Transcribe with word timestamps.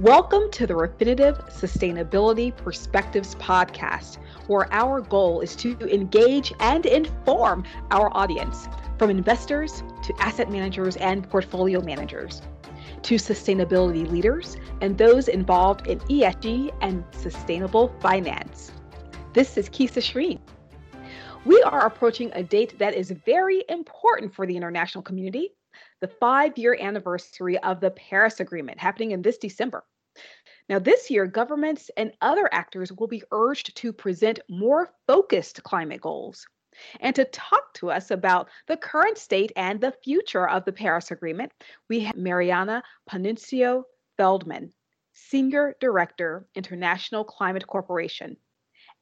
Welcome 0.00 0.50
to 0.50 0.66
the 0.66 0.74
Refinitiv 0.74 1.48
Sustainability 1.52 2.54
Perspectives 2.56 3.36
podcast, 3.36 4.18
where 4.48 4.66
our 4.72 5.00
goal 5.00 5.40
is 5.40 5.54
to 5.54 5.78
engage 5.88 6.52
and 6.58 6.84
inform 6.84 7.62
our 7.92 8.10
audience, 8.12 8.66
from 8.98 9.08
investors 9.08 9.84
to 10.02 10.12
asset 10.18 10.50
managers 10.50 10.96
and 10.96 11.30
portfolio 11.30 11.80
managers, 11.80 12.42
to 13.02 13.14
sustainability 13.14 14.10
leaders 14.10 14.56
and 14.80 14.98
those 14.98 15.28
involved 15.28 15.86
in 15.86 16.00
ESG 16.00 16.74
and 16.80 17.04
sustainable 17.12 17.94
finance. 18.00 18.72
This 19.32 19.56
is 19.56 19.68
Kisa 19.68 20.00
Shreen. 20.00 20.40
We 21.44 21.62
are 21.62 21.86
approaching 21.86 22.32
a 22.32 22.42
date 22.42 22.80
that 22.80 22.94
is 22.94 23.12
very 23.12 23.62
important 23.68 24.34
for 24.34 24.44
the 24.44 24.56
international 24.56 25.02
community 25.02 25.52
the 26.04 26.14
five 26.20 26.58
year 26.58 26.76
anniversary 26.78 27.56
of 27.60 27.80
the 27.80 27.90
Paris 27.90 28.38
Agreement 28.38 28.78
happening 28.78 29.12
in 29.12 29.22
this 29.22 29.38
December. 29.38 29.86
Now, 30.68 30.78
this 30.78 31.10
year, 31.10 31.24
governments 31.24 31.90
and 31.96 32.12
other 32.20 32.46
actors 32.52 32.92
will 32.92 33.06
be 33.06 33.22
urged 33.32 33.74
to 33.76 33.90
present 33.90 34.38
more 34.46 34.90
focused 35.06 35.62
climate 35.62 36.02
goals. 36.02 36.46
And 37.00 37.16
to 37.16 37.24
talk 37.24 37.72
to 37.76 37.90
us 37.90 38.10
about 38.10 38.50
the 38.66 38.76
current 38.76 39.16
state 39.16 39.50
and 39.56 39.80
the 39.80 39.94
future 40.04 40.46
of 40.46 40.66
the 40.66 40.72
Paris 40.72 41.10
Agreement, 41.10 41.52
we 41.88 42.00
have 42.00 42.16
Mariana 42.16 42.82
Panuncio 43.08 43.84
Feldman, 44.18 44.74
Senior 45.14 45.74
Director, 45.80 46.46
International 46.54 47.24
Climate 47.24 47.66
Cooperation, 47.66 48.36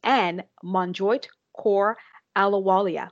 and 0.03 0.45
Manjyot 0.63 1.27
Kaur 1.59 1.95
Ahluwalia, 2.33 3.09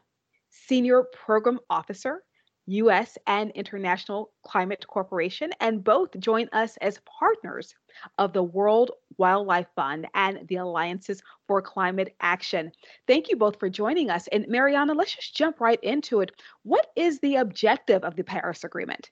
Senior 0.50 1.04
Program 1.04 1.60
Officer, 1.70 2.24
U.S. 2.72 3.18
and 3.28 3.52
International 3.52 4.32
Climate 4.46 4.86
Cooperation, 4.88 5.52
and 5.60 5.84
both 5.84 6.18
join 6.20 6.48
us 6.54 6.78
as 6.78 7.02
partners 7.20 7.74
of 8.18 8.34
the 8.34 8.44
World 8.44 8.92
Wildlife 9.18 9.68
Fund 9.76 10.08
and 10.14 10.48
the 10.48 10.56
Alliances 10.56 11.22
for 11.48 11.62
Climate 11.62 12.16
Action. 12.22 12.72
Thank 13.08 13.30
you 13.30 13.36
both 13.36 13.60
for 13.60 13.70
joining 13.70 14.10
us. 14.10 14.28
And 14.32 14.48
Mariana, 14.48 14.94
let's 14.94 15.16
just 15.16 15.36
jump 15.36 15.60
right 15.60 15.80
into 15.84 16.22
it. 16.22 16.32
What 16.64 16.88
is 16.96 17.20
the 17.20 17.36
objective 17.36 18.04
of 18.04 18.16
the 18.16 18.24
Paris 18.24 18.64
Agreement? 18.64 19.10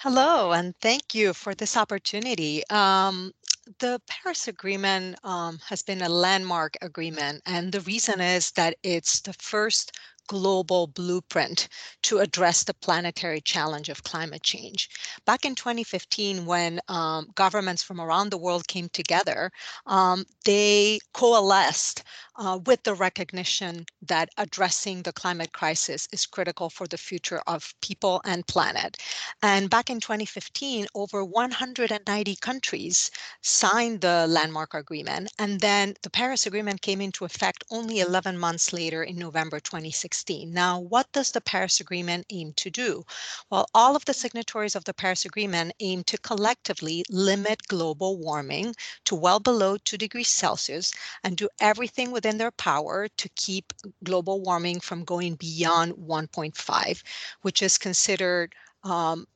Hello, 0.00 0.52
and 0.52 0.74
thank 0.80 1.14
you 1.14 1.32
for 1.32 1.54
this 1.54 1.76
opportunity. 1.76 2.62
Um, 2.68 3.32
the 3.80 4.00
Paris 4.06 4.46
Agreement 4.46 5.16
um, 5.24 5.58
has 5.68 5.82
been 5.82 6.02
a 6.02 6.08
landmark 6.08 6.76
agreement, 6.82 7.42
and 7.46 7.72
the 7.72 7.80
reason 7.80 8.20
is 8.20 8.52
that 8.52 8.76
it's 8.82 9.20
the 9.20 9.32
first 9.32 9.92
global 10.26 10.86
blueprint 10.86 11.68
to 12.02 12.18
address 12.18 12.64
the 12.64 12.74
planetary 12.74 13.40
challenge 13.40 13.88
of 13.88 14.02
climate 14.02 14.42
change. 14.42 14.88
Back 15.24 15.44
in 15.44 15.54
2015, 15.54 16.46
when 16.46 16.80
um, 16.88 17.28
governments 17.34 17.82
from 17.82 18.00
around 18.00 18.30
the 18.30 18.38
world 18.38 18.68
came 18.68 18.88
together, 18.88 19.50
um, 19.86 20.24
they 20.44 20.98
coalesced 21.12 22.02
uh, 22.36 22.58
with 22.66 22.82
the 22.82 22.94
recognition 22.94 23.86
that 24.02 24.28
addressing 24.36 25.02
the 25.02 25.12
climate 25.12 25.52
crisis 25.52 26.06
is 26.12 26.26
critical 26.26 26.68
for 26.68 26.86
the 26.86 26.98
future 26.98 27.40
of 27.46 27.74
people 27.80 28.20
and 28.24 28.46
planet. 28.46 28.96
And 29.42 29.70
back 29.70 29.90
in 29.90 30.00
2015, 30.00 30.86
over 30.94 31.24
190 31.24 32.36
countries 32.36 33.10
signed 33.42 34.00
the 34.00 34.26
landmark 34.28 34.74
agreement. 34.74 35.30
And 35.38 35.60
then 35.60 35.94
the 36.02 36.10
Paris 36.10 36.46
Agreement 36.46 36.82
came 36.82 37.00
into 37.00 37.24
effect 37.24 37.64
only 37.70 38.00
11 38.00 38.38
months 38.38 38.72
later 38.72 39.02
in 39.02 39.16
November 39.16 39.60
2016. 39.60 40.15
Now, 40.28 40.78
what 40.78 41.12
does 41.12 41.32
the 41.32 41.40
Paris 41.40 41.80
Agreement 41.80 42.26
aim 42.30 42.52
to 42.54 42.70
do? 42.70 43.04
Well, 43.50 43.68
all 43.74 43.96
of 43.96 44.04
the 44.04 44.14
signatories 44.14 44.74
of 44.74 44.84
the 44.84 44.94
Paris 44.94 45.24
Agreement 45.24 45.72
aim 45.80 46.04
to 46.04 46.18
collectively 46.18 47.04
limit 47.10 47.68
global 47.68 48.16
warming 48.16 48.74
to 49.04 49.14
well 49.14 49.40
below 49.40 49.76
2 49.76 49.98
degrees 49.98 50.28
Celsius 50.28 50.92
and 51.22 51.36
do 51.36 51.48
everything 51.60 52.12
within 52.12 52.38
their 52.38 52.50
power 52.52 53.08
to 53.08 53.28
keep 53.30 53.72
global 54.04 54.40
warming 54.40 54.80
from 54.80 55.04
going 55.04 55.34
beyond 55.34 55.92
1.5, 55.94 57.02
which 57.42 57.60
is 57.60 57.76
considered 57.76 58.54
um, 58.84 59.26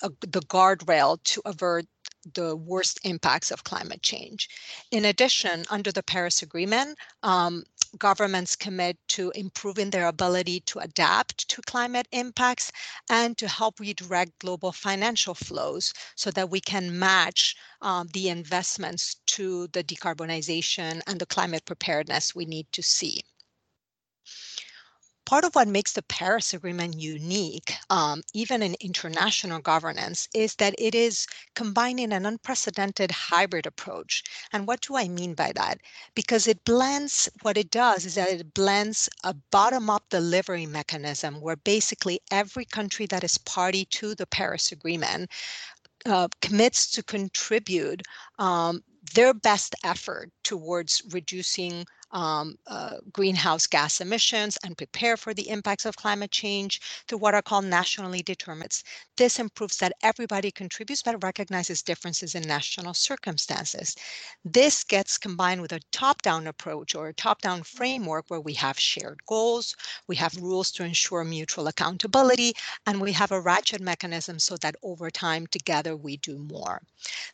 the 0.00 0.40
guardrail 0.48 1.22
to 1.24 1.42
avert 1.44 1.86
the 2.34 2.56
worst 2.56 3.00
impacts 3.04 3.50
of 3.50 3.64
climate 3.64 4.02
change. 4.02 4.48
In 4.90 5.04
addition, 5.04 5.64
under 5.70 5.92
the 5.92 6.02
Paris 6.02 6.42
Agreement, 6.42 6.98
um, 7.22 7.64
governments 7.98 8.56
commit 8.56 8.96
to 9.08 9.30
improving 9.34 9.90
their 9.90 10.06
ability 10.06 10.60
to 10.60 10.78
adapt 10.78 11.48
to 11.48 11.60
climate 11.62 12.08
impacts 12.12 12.70
and 13.08 13.36
to 13.38 13.48
help 13.48 13.80
redirect 13.80 14.38
global 14.38 14.72
financial 14.72 15.34
flows 15.34 15.92
so 16.16 16.30
that 16.30 16.50
we 16.50 16.60
can 16.60 16.98
match 16.98 17.56
um, 17.82 18.08
the 18.12 18.28
investments 18.28 19.16
to 19.26 19.66
the 19.68 19.84
decarbonization 19.84 21.00
and 21.06 21.20
the 21.20 21.26
climate 21.26 21.64
preparedness 21.64 22.34
we 22.34 22.44
need 22.44 22.66
to 22.72 22.82
see 22.82 23.22
part 25.28 25.44
of 25.44 25.54
what 25.54 25.68
makes 25.68 25.92
the 25.92 26.00
Paris 26.04 26.54
Agreement 26.54 26.98
unique, 26.98 27.74
um, 27.90 28.22
even 28.32 28.62
in 28.62 28.74
international 28.80 29.60
governance, 29.60 30.26
is 30.34 30.54
that 30.54 30.74
it 30.78 30.94
is 30.94 31.26
combining 31.54 32.14
an 32.14 32.24
unprecedented 32.24 33.10
hybrid 33.10 33.66
approach. 33.66 34.24
And 34.54 34.66
what 34.66 34.80
do 34.80 34.96
I 34.96 35.06
mean 35.06 35.34
by 35.34 35.52
that? 35.54 35.80
Because 36.14 36.46
it 36.46 36.64
blends, 36.64 37.28
what 37.42 37.58
it 37.58 37.70
does 37.70 38.06
is 38.06 38.14
that 38.14 38.30
it 38.30 38.54
blends 38.54 39.06
a 39.22 39.34
bottom 39.50 39.90
up 39.90 40.08
delivery 40.08 40.64
mechanism 40.64 41.42
where 41.42 41.56
basically 41.56 42.20
every 42.30 42.64
country 42.64 43.04
that 43.04 43.22
is 43.22 43.36
party 43.36 43.84
to 43.84 44.14
the 44.14 44.26
Paris 44.26 44.72
Agreement 44.72 45.30
uh, 46.06 46.28
commits 46.40 46.90
to 46.92 47.02
contribute 47.02 48.00
um, 48.38 48.82
their 49.14 49.34
best 49.34 49.74
effort 49.84 50.30
towards 50.42 51.02
reducing 51.10 51.84
um, 52.10 52.56
uh, 52.66 52.96
greenhouse 53.12 53.66
gas 53.66 54.00
emissions 54.00 54.58
and 54.64 54.76
prepare 54.76 55.16
for 55.16 55.34
the 55.34 55.48
impacts 55.48 55.84
of 55.84 55.96
climate 55.96 56.30
change 56.30 56.80
through 57.06 57.18
what 57.18 57.34
are 57.34 57.42
called 57.42 57.64
nationally 57.64 58.22
determined. 58.22 58.82
This 59.16 59.38
improves 59.38 59.76
that 59.78 59.92
everybody 60.02 60.50
contributes 60.50 61.02
but 61.02 61.22
recognizes 61.22 61.82
differences 61.82 62.34
in 62.34 62.42
national 62.42 62.94
circumstances. 62.94 63.94
This 64.44 64.84
gets 64.84 65.18
combined 65.18 65.60
with 65.60 65.72
a 65.72 65.80
top-down 65.92 66.46
approach 66.46 66.94
or 66.94 67.08
a 67.08 67.14
top-down 67.14 67.62
framework 67.62 68.24
where 68.28 68.40
we 68.40 68.54
have 68.54 68.78
shared 68.78 69.24
goals, 69.26 69.76
we 70.06 70.16
have 70.16 70.36
rules 70.36 70.70
to 70.72 70.84
ensure 70.84 71.24
mutual 71.24 71.68
accountability, 71.68 72.54
and 72.86 73.00
we 73.00 73.12
have 73.12 73.32
a 73.32 73.40
ratchet 73.40 73.80
mechanism 73.80 74.38
so 74.38 74.56
that 74.58 74.76
over 74.82 75.10
time 75.10 75.46
together 75.46 75.96
we 75.96 76.16
do 76.18 76.38
more. 76.38 76.80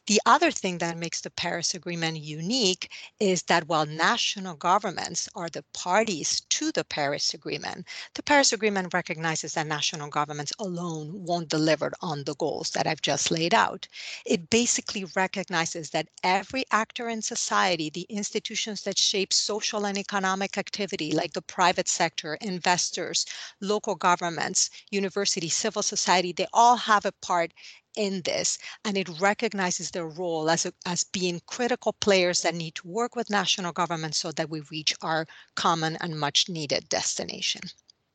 The 0.06 0.20
other 0.26 0.50
thing 0.50 0.78
that 0.78 0.98
makes 0.98 1.20
the 1.20 1.30
Paris 1.30 1.74
Agreement 1.74 2.18
unique 2.18 2.91
is 3.20 3.42
that 3.44 3.68
while 3.68 3.86
national 3.86 4.56
governments 4.64 5.28
are 5.34 5.50
the 5.50 5.64
parties 5.75 6.41
to 6.48 6.72
the 6.72 6.84
Paris 6.84 7.34
Agreement, 7.34 7.86
the 8.14 8.22
Paris 8.22 8.50
Agreement 8.50 8.94
recognizes 8.94 9.52
that 9.52 9.66
national 9.66 10.08
governments 10.08 10.54
alone 10.58 11.12
won't 11.12 11.50
deliver 11.50 11.92
on 12.00 12.25
the 12.25 12.34
goals 12.36 12.70
that 12.70 12.86
I've 12.86 13.03
just 13.03 13.30
laid 13.30 13.53
out. 13.53 13.86
It 14.24 14.48
basically 14.48 15.04
recognizes 15.14 15.91
that 15.91 16.08
every 16.22 16.64
actor 16.70 17.10
in 17.10 17.20
society, 17.20 17.91
the 17.91 18.06
institutions 18.08 18.82
that 18.84 18.97
shape 18.97 19.34
social 19.34 19.84
and 19.84 19.98
economic 19.98 20.56
activity, 20.56 21.12
like 21.12 21.34
the 21.34 21.42
private 21.42 21.88
sector, 21.88 22.38
investors, 22.41 23.26
local 23.60 23.94
governments, 23.97 24.70
universities, 24.91 25.54
civil 25.54 25.82
society, 25.82 26.32
they 26.32 26.47
all 26.54 26.76
have 26.76 27.04
a 27.04 27.12
part 27.20 27.53
in 27.97 28.22
this 28.22 28.59
and 28.84 28.97
it 28.97 29.09
recognizes 29.21 29.91
their 29.91 30.06
role 30.06 30.50
as, 30.50 30.66
a, 30.66 30.72
as 30.87 31.05
being 31.05 31.41
critical 31.47 31.93
players 31.94 32.43
that 32.43 32.55
need 32.55 32.75
to 32.75 32.88
work 32.88 33.16
with 33.16 33.31
national 33.31 33.72
governments 33.72 34.19
so 34.19 34.32
that 34.32 34.50
we 34.50 34.60
reach 34.71 34.94
our 35.03 35.27
common 35.55 35.97
and 36.00 36.19
much 36.19 36.49
needed 36.49 36.88
destination. 36.88 37.62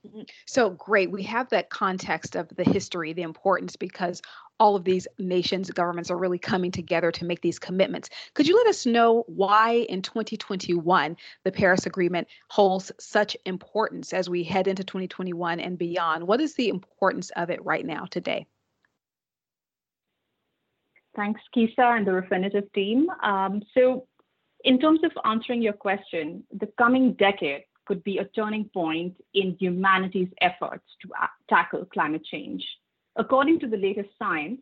Mm-hmm. 0.08 0.22
So 0.46 0.70
great. 0.70 1.12
We 1.12 1.24
have 1.24 1.50
that 1.50 1.70
context 1.70 2.36
of 2.36 2.48
the 2.56 2.64
history, 2.64 3.12
the 3.12 3.22
importance, 3.22 3.76
because 3.76 4.22
all 4.60 4.76
of 4.76 4.84
these 4.84 5.08
nations, 5.18 5.72
governments 5.72 6.10
are 6.10 6.18
really 6.18 6.38
coming 6.38 6.72
together 6.72 7.12
to 7.12 7.26
make 7.26 7.42
these 7.42 7.60
commitments. 7.60 8.10
Could 8.34 8.48
you 8.48 8.56
let 8.56 8.68
us 8.68 8.86
know 8.86 9.24
why 9.28 9.86
in 9.90 10.02
2021 10.02 11.18
the 11.44 11.52
Paris 11.52 11.86
Agreement 11.86 12.28
holds 12.50 12.92
such 13.00 13.36
importance 13.46 14.14
as 14.14 14.30
we 14.30 14.44
head 14.44 14.68
into 14.68 14.84
2021 14.84 15.60
and 15.60 15.78
beyond? 15.78 16.28
What 16.28 16.42
is 16.42 16.56
the 16.56 16.70
importance 16.70 17.30
of 17.32 17.50
it 17.50 17.64
right 17.66 17.86
now 17.86 18.06
today? 18.06 18.46
Thanks, 21.20 21.42
Kisa 21.54 21.82
and 21.82 22.08
the 22.08 22.12
Refinitiv 22.12 22.72
team. 22.72 23.10
Um, 23.22 23.62
so 23.74 24.08
in 24.64 24.80
terms 24.80 25.02
of 25.04 25.12
answering 25.26 25.62
your 25.62 25.74
question, 25.74 26.46
the 26.58 26.68
coming 26.78 27.12
decade 27.12 27.64
could 27.86 28.02
be 28.06 28.20
a 28.20 28.26
turning 28.26 28.70
point 28.74 29.18
in 29.34 29.58
humanity's 29.60 30.30
efforts 30.40 30.86
to 31.02 31.10
tackle 31.50 31.84
climate 31.92 32.24
change. 32.24 32.66
According 33.18 33.60
to 33.60 33.68
the 33.68 33.76
latest 33.76 34.08
science, 34.18 34.62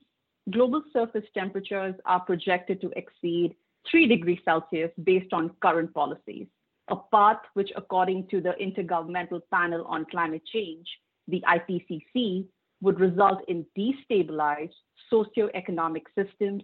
global 0.50 0.82
surface 0.92 1.26
temperatures 1.36 1.94
are 2.06 2.22
projected 2.22 2.82
to 2.82 2.92
exceed 2.96 3.54
3 3.92 4.08
degrees 4.08 4.40
Celsius 4.44 4.90
based 5.04 5.34
on 5.34 5.52
current 5.62 5.94
policies, 5.94 6.48
a 6.88 6.96
path 7.14 7.42
which, 7.54 7.70
according 7.76 8.30
to 8.30 8.42
the 8.42 8.56
Intergovernmental 8.60 9.42
Panel 9.54 9.86
on 9.86 10.06
Climate 10.10 10.44
Change, 10.52 10.88
the 11.28 11.44
IPCC, 11.48 12.48
would 12.82 13.00
result 13.00 13.40
in 13.48 13.66
destabilized 13.78 14.74
socioeconomic 15.12 16.04
systems, 16.16 16.64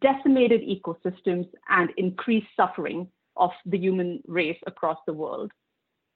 decimated 0.00 0.62
ecosystems, 0.62 1.48
and 1.68 1.90
increased 1.96 2.46
suffering 2.56 3.08
of 3.36 3.50
the 3.66 3.78
human 3.78 4.22
race 4.26 4.58
across 4.66 4.98
the 5.06 5.12
world. 5.12 5.50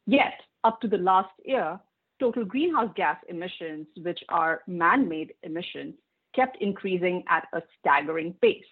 Yet, 0.06 0.40
up 0.64 0.80
to 0.80 0.88
the 0.88 0.98
last 0.98 1.30
year, 1.44 1.78
total 2.20 2.44
greenhouse 2.44 2.90
gas 2.96 3.16
emissions, 3.28 3.86
which 4.02 4.20
are 4.28 4.62
man 4.66 5.08
made 5.08 5.34
emissions, 5.42 5.94
kept 6.34 6.56
increasing 6.60 7.24
at 7.28 7.46
a 7.52 7.62
staggering 7.78 8.34
pace. 8.40 8.64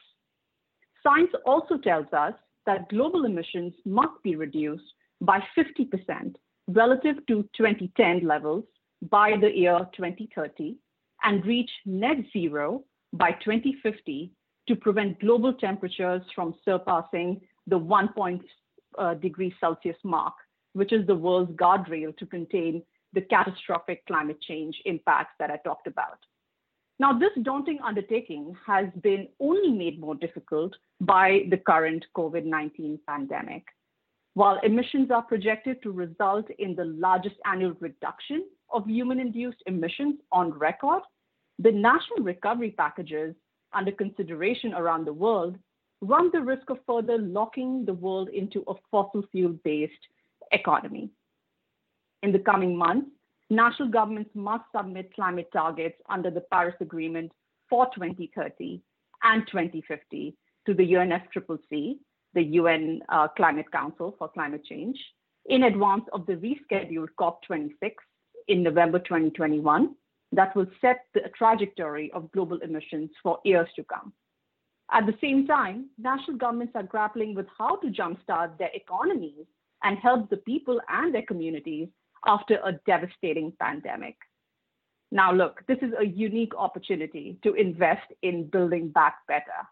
Science 1.02 1.30
also 1.44 1.76
tells 1.78 2.06
us 2.12 2.34
that 2.66 2.88
global 2.88 3.24
emissions 3.24 3.74
must 3.84 4.22
be 4.22 4.36
reduced 4.36 4.84
by 5.20 5.40
50% 5.56 6.34
relative 6.68 7.16
to 7.26 7.48
2010 7.56 8.26
levels 8.26 8.64
by 9.10 9.34
the 9.40 9.50
year 9.50 9.86
2030 9.96 10.76
and 11.22 11.44
reach 11.44 11.70
net 11.84 12.16
zero 12.32 12.84
by 13.12 13.32
2050 13.44 14.30
to 14.68 14.76
prevent 14.76 15.20
global 15.20 15.52
temperatures 15.54 16.22
from 16.34 16.54
surpassing 16.64 17.40
the 17.66 17.78
1 17.78 18.10
uh, 18.98 19.14
degree 19.14 19.54
Celsius 19.60 19.96
mark, 20.04 20.34
which 20.72 20.92
is 20.92 21.06
the 21.06 21.14
world's 21.14 21.52
guardrail 21.52 22.16
to 22.16 22.26
contain 22.26 22.82
the 23.12 23.20
catastrophic 23.20 24.06
climate 24.06 24.40
change 24.40 24.76
impacts 24.84 25.34
that 25.38 25.50
I 25.50 25.56
talked 25.58 25.86
about. 25.86 26.18
Now, 26.98 27.18
this 27.18 27.32
daunting 27.42 27.78
undertaking 27.84 28.54
has 28.66 28.86
been 29.02 29.28
only 29.40 29.70
made 29.70 30.00
more 30.00 30.14
difficult 30.14 30.74
by 31.00 31.42
the 31.50 31.56
current 31.56 32.04
COVID 32.16 32.44
19 32.44 33.00
pandemic. 33.08 33.64
While 34.34 34.60
emissions 34.62 35.10
are 35.10 35.22
projected 35.22 35.82
to 35.82 35.90
result 35.90 36.46
in 36.58 36.74
the 36.74 36.84
largest 36.84 37.36
annual 37.44 37.74
reduction 37.80 38.44
of 38.72 38.86
human 38.86 39.18
induced 39.18 39.62
emissions 39.66 40.16
on 40.30 40.50
record, 40.52 41.02
the 41.58 41.72
national 41.72 42.24
recovery 42.24 42.72
packages 42.72 43.34
under 43.72 43.92
consideration 43.92 44.74
around 44.74 45.06
the 45.06 45.12
world 45.12 45.56
run 46.00 46.30
the 46.32 46.40
risk 46.40 46.68
of 46.68 46.78
further 46.86 47.18
locking 47.18 47.84
the 47.84 47.94
world 47.94 48.28
into 48.30 48.64
a 48.66 48.74
fossil 48.90 49.24
fuel 49.30 49.54
based 49.64 49.92
economy. 50.50 51.10
In 52.22 52.32
the 52.32 52.38
coming 52.38 52.76
months, 52.76 53.08
national 53.50 53.88
governments 53.88 54.30
must 54.34 54.64
submit 54.74 55.14
climate 55.14 55.50
targets 55.52 55.96
under 56.08 56.30
the 56.30 56.40
Paris 56.52 56.74
Agreement 56.80 57.30
for 57.68 57.86
2030 57.94 58.80
and 59.22 59.46
2050 59.46 60.34
to 60.66 60.74
the 60.74 60.92
UNFCCC, 60.92 61.98
the 62.34 62.42
UN 62.42 63.00
uh, 63.08 63.28
Climate 63.28 63.70
Council 63.70 64.14
for 64.18 64.28
Climate 64.28 64.64
Change, 64.64 64.98
in 65.46 65.64
advance 65.64 66.04
of 66.12 66.26
the 66.26 66.34
rescheduled 66.34 67.08
COP26 67.20 67.92
in 68.48 68.62
November 68.62 68.98
2021 68.98 69.94
that 70.32 70.56
will 70.56 70.66
set 70.80 71.04
the 71.14 71.20
trajectory 71.36 72.10
of 72.12 72.30
global 72.32 72.58
emissions 72.58 73.10
for 73.22 73.38
years 73.44 73.68
to 73.76 73.84
come. 73.84 74.12
At 74.90 75.06
the 75.06 75.14
same 75.20 75.46
time, 75.46 75.90
national 75.98 76.38
governments 76.38 76.72
are 76.74 76.82
grappling 76.82 77.34
with 77.34 77.46
how 77.58 77.76
to 77.76 77.88
jumpstart 77.88 78.58
their 78.58 78.70
economies 78.74 79.46
and 79.82 79.98
help 79.98 80.28
the 80.30 80.36
people 80.38 80.80
and 80.88 81.14
their 81.14 81.22
communities 81.22 81.88
after 82.26 82.58
a 82.64 82.72
devastating 82.86 83.52
pandemic. 83.60 84.16
Now, 85.10 85.32
look, 85.32 85.62
this 85.66 85.78
is 85.82 85.92
a 85.98 86.06
unique 86.06 86.54
opportunity 86.56 87.38
to 87.42 87.54
invest 87.54 88.06
in 88.22 88.48
building 88.48 88.88
back 88.88 89.16
better, 89.28 89.68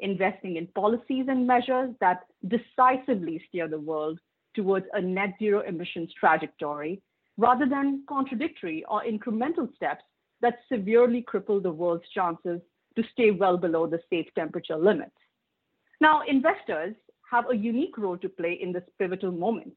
investing 0.00 0.56
in 0.56 0.68
policies 0.68 1.26
and 1.28 1.46
measures 1.46 1.94
that 2.00 2.26
decisively 2.46 3.42
steer 3.48 3.68
the 3.68 3.80
world 3.80 4.20
towards 4.54 4.86
a 4.92 5.00
net 5.00 5.34
zero 5.40 5.60
emissions 5.60 6.12
trajectory 6.18 7.02
rather 7.36 7.66
than 7.66 8.04
contradictory 8.08 8.84
or 8.88 9.02
incremental 9.02 9.74
steps 9.74 10.04
that 10.40 10.58
severely 10.70 11.22
cripple 11.22 11.62
the 11.62 11.70
world's 11.70 12.08
chances 12.14 12.60
to 12.96 13.02
stay 13.12 13.30
well 13.30 13.56
below 13.56 13.86
the 13.86 14.00
safe 14.10 14.26
temperature 14.34 14.76
limits. 14.76 15.16
Now, 16.00 16.22
investors 16.28 16.94
have 17.30 17.50
a 17.50 17.56
unique 17.56 17.98
role 17.98 18.18
to 18.18 18.28
play 18.28 18.58
in 18.60 18.72
this 18.72 18.84
pivotal 18.98 19.32
moment 19.32 19.74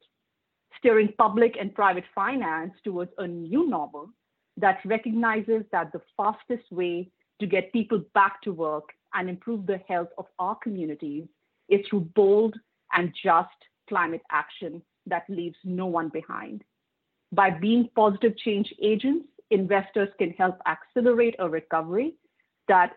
steering 0.77 1.13
public 1.17 1.55
and 1.59 1.73
private 1.73 2.03
finance 2.13 2.73
towards 2.83 3.11
a 3.17 3.27
new 3.27 3.69
normal 3.69 4.09
that 4.57 4.79
recognizes 4.85 5.63
that 5.71 5.91
the 5.91 6.01
fastest 6.15 6.71
way 6.71 7.09
to 7.39 7.45
get 7.45 7.73
people 7.73 8.01
back 8.13 8.41
to 8.41 8.51
work 8.51 8.89
and 9.13 9.29
improve 9.29 9.65
the 9.65 9.79
health 9.87 10.09
of 10.17 10.25
our 10.39 10.55
communities 10.55 11.25
is 11.69 11.85
through 11.89 12.01
bold 12.15 12.55
and 12.93 13.13
just 13.23 13.49
climate 13.87 14.21
action 14.31 14.81
that 15.05 15.23
leaves 15.29 15.57
no 15.63 15.85
one 15.85 16.09
behind. 16.09 16.63
By 17.31 17.49
being 17.49 17.89
positive 17.95 18.37
change 18.37 18.73
agents, 18.81 19.27
investors 19.51 20.09
can 20.17 20.31
help 20.31 20.57
accelerate 20.65 21.35
a 21.39 21.49
recovery 21.49 22.15
that 22.67 22.93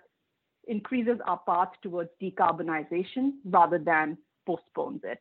increases 0.68 1.18
our 1.26 1.38
path 1.46 1.70
towards 1.82 2.10
decarbonization 2.22 3.32
rather 3.44 3.78
than 3.78 4.16
postpones 4.46 5.00
it. 5.04 5.20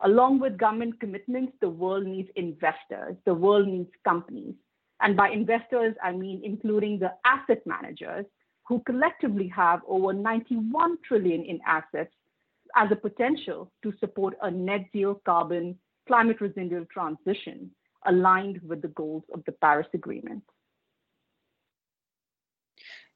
Along 0.00 0.40
with 0.40 0.58
government 0.58 0.98
commitments, 0.98 1.52
the 1.60 1.68
world 1.68 2.06
needs 2.06 2.28
investors, 2.36 3.16
the 3.24 3.34
world 3.34 3.68
needs 3.68 3.90
companies. 4.04 4.54
And 5.00 5.16
by 5.16 5.30
investors, 5.30 5.94
I 6.02 6.12
mean 6.12 6.40
including 6.44 6.98
the 6.98 7.12
asset 7.24 7.62
managers 7.66 8.24
who 8.66 8.80
collectively 8.80 9.48
have 9.48 9.80
over 9.86 10.12
91 10.12 10.98
trillion 11.06 11.44
in 11.44 11.60
assets 11.66 12.14
as 12.76 12.90
a 12.90 12.96
potential 12.96 13.70
to 13.82 13.92
support 14.00 14.34
a 14.42 14.50
net 14.50 14.86
zero 14.92 15.20
carbon 15.24 15.78
climate 16.06 16.40
resilient 16.40 16.88
transition 16.90 17.70
aligned 18.06 18.60
with 18.66 18.82
the 18.82 18.88
goals 18.88 19.24
of 19.32 19.44
the 19.44 19.52
Paris 19.52 19.88
Agreement. 19.94 20.42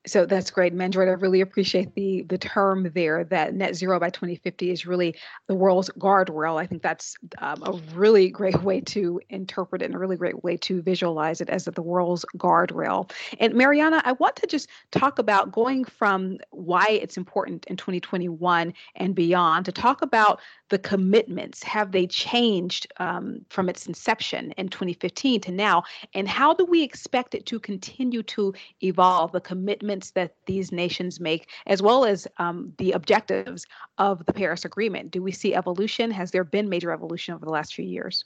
So 0.07 0.25
that's 0.25 0.51
great, 0.53 0.75
Manjyot. 0.75 1.09
I 1.09 1.13
really 1.13 1.41
appreciate 1.41 1.95
the 1.95 2.23
the 2.23 2.39
term 2.39 2.91
there 2.95 3.25
that 3.25 3.55
net 3.55 3.75
zero 3.75 3.99
by 3.99 4.11
2050 4.11 4.71
is 4.71 4.87
really 4.87 5.17
the 5.49 5.55
world's 5.55 5.91
guardrail. 5.99 6.61
I 6.61 6.67
think 6.67 6.83
that's 6.83 7.17
um, 7.39 7.63
a 7.65 7.73
really 7.95 8.29
great 8.29 8.63
way 8.63 8.81
to 8.83 9.21
interpret 9.31 9.83
it 9.83 9.87
and 9.87 9.95
a 9.95 9.99
really 9.99 10.17
great 10.17 10.45
way 10.45 10.57
to 10.59 10.81
visualize 10.81 11.41
it 11.41 11.51
as 11.51 11.65
the 11.65 11.83
world's 11.83 12.25
guardrail. 12.37 13.11
And 13.41 13.55
Mariana, 13.55 14.01
I 14.05 14.13
want 14.13 14.37
to 14.37 14.47
just 14.47 14.69
talk 14.93 15.19
about 15.19 15.51
going 15.51 15.85
from 15.85 16.39
why 16.51 16.87
it's 16.89 17.17
important 17.17 17.67
in 17.67 17.77
2021 17.77 18.73
and 18.95 19.15
beyond 19.15 19.65
to 19.65 19.73
talk 19.73 20.03
about 20.03 20.41
the 20.69 20.79
commitments. 20.79 21.63
Have 21.63 21.93
they 21.93 22.07
changed 22.07 22.87
um, 22.99 23.45
from 23.49 23.69
its 23.69 23.87
inception 23.87 24.53
in 24.53 24.69
2015 24.69 25.41
to 25.43 25.53
now? 25.53 25.83
And 26.15 26.29
how 26.29 26.55
do 26.55 26.65
we 26.65 26.83
expect 26.83 27.35
it 27.35 27.47
to 27.47 27.59
continue 27.59 28.23
to 28.25 28.55
evolve? 28.83 29.33
The 29.33 29.41
commitment 29.41 29.96
commitments 29.97 30.11
that 30.13 30.35
these 30.47 30.73
nations 30.73 31.21
make, 31.21 31.49
as 31.67 31.83
well 31.83 32.05
as 32.05 32.27
um, 32.39 32.73
the 32.79 32.93
objectives 32.93 33.67
of 33.99 34.25
the 34.27 34.33
Paris 34.33 34.65
Agreement? 34.65 35.11
Do 35.11 35.23
we 35.23 35.33
see 35.33 35.55
evolution? 35.55 36.11
Has 36.11 36.31
there 36.31 36.45
been 36.45 36.69
major 36.69 36.93
evolution 36.93 37.35
over 37.35 37.45
the 37.45 37.53
last 37.53 37.75
few 37.75 37.85
years? 37.85 38.25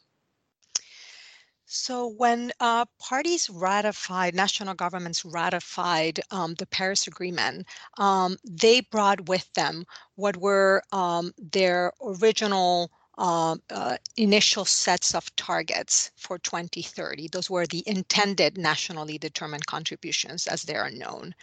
So, 1.73 2.09
when 2.19 2.51
uh, 2.59 2.85
parties 2.99 3.49
ratified, 3.49 4.35
national 4.35 4.75
governments 4.75 5.25
ratified 5.25 6.19
um, 6.33 6.55
the 6.55 6.67
Paris 6.67 7.07
Agreement, 7.07 7.67
um, 7.97 8.37
they 8.45 8.81
brought 8.81 9.29
with 9.29 9.49
them 9.55 9.85
what 10.17 10.37
were 10.37 10.83
um, 10.91 11.33
their 11.39 11.93
original 12.03 12.91
uh, 13.21 13.57
uh, 13.69 13.99
initial 14.17 14.65
sets 14.65 15.15
of 15.15 15.35
targets 15.37 16.11
for 16.17 16.39
2030. 16.39 17.29
Those 17.29 17.51
were 17.51 17.67
the 17.67 17.85
intended 17.87 18.57
nationally 18.57 19.19
determined 19.19 19.67
contributions 19.67 20.47
as 20.47 20.63
they 20.63 20.75
are 20.75 20.91
known. 20.91 21.35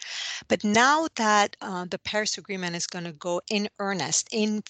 But 0.48 0.64
now 0.64 1.06
that 1.14 1.56
uh, 1.60 1.86
the 1.88 2.00
Paris 2.00 2.36
Agreement 2.36 2.74
is 2.74 2.88
going 2.88 3.04
to 3.04 3.12
go 3.12 3.40
in 3.48 3.68
earnest, 3.78 4.28
in 4.32 4.62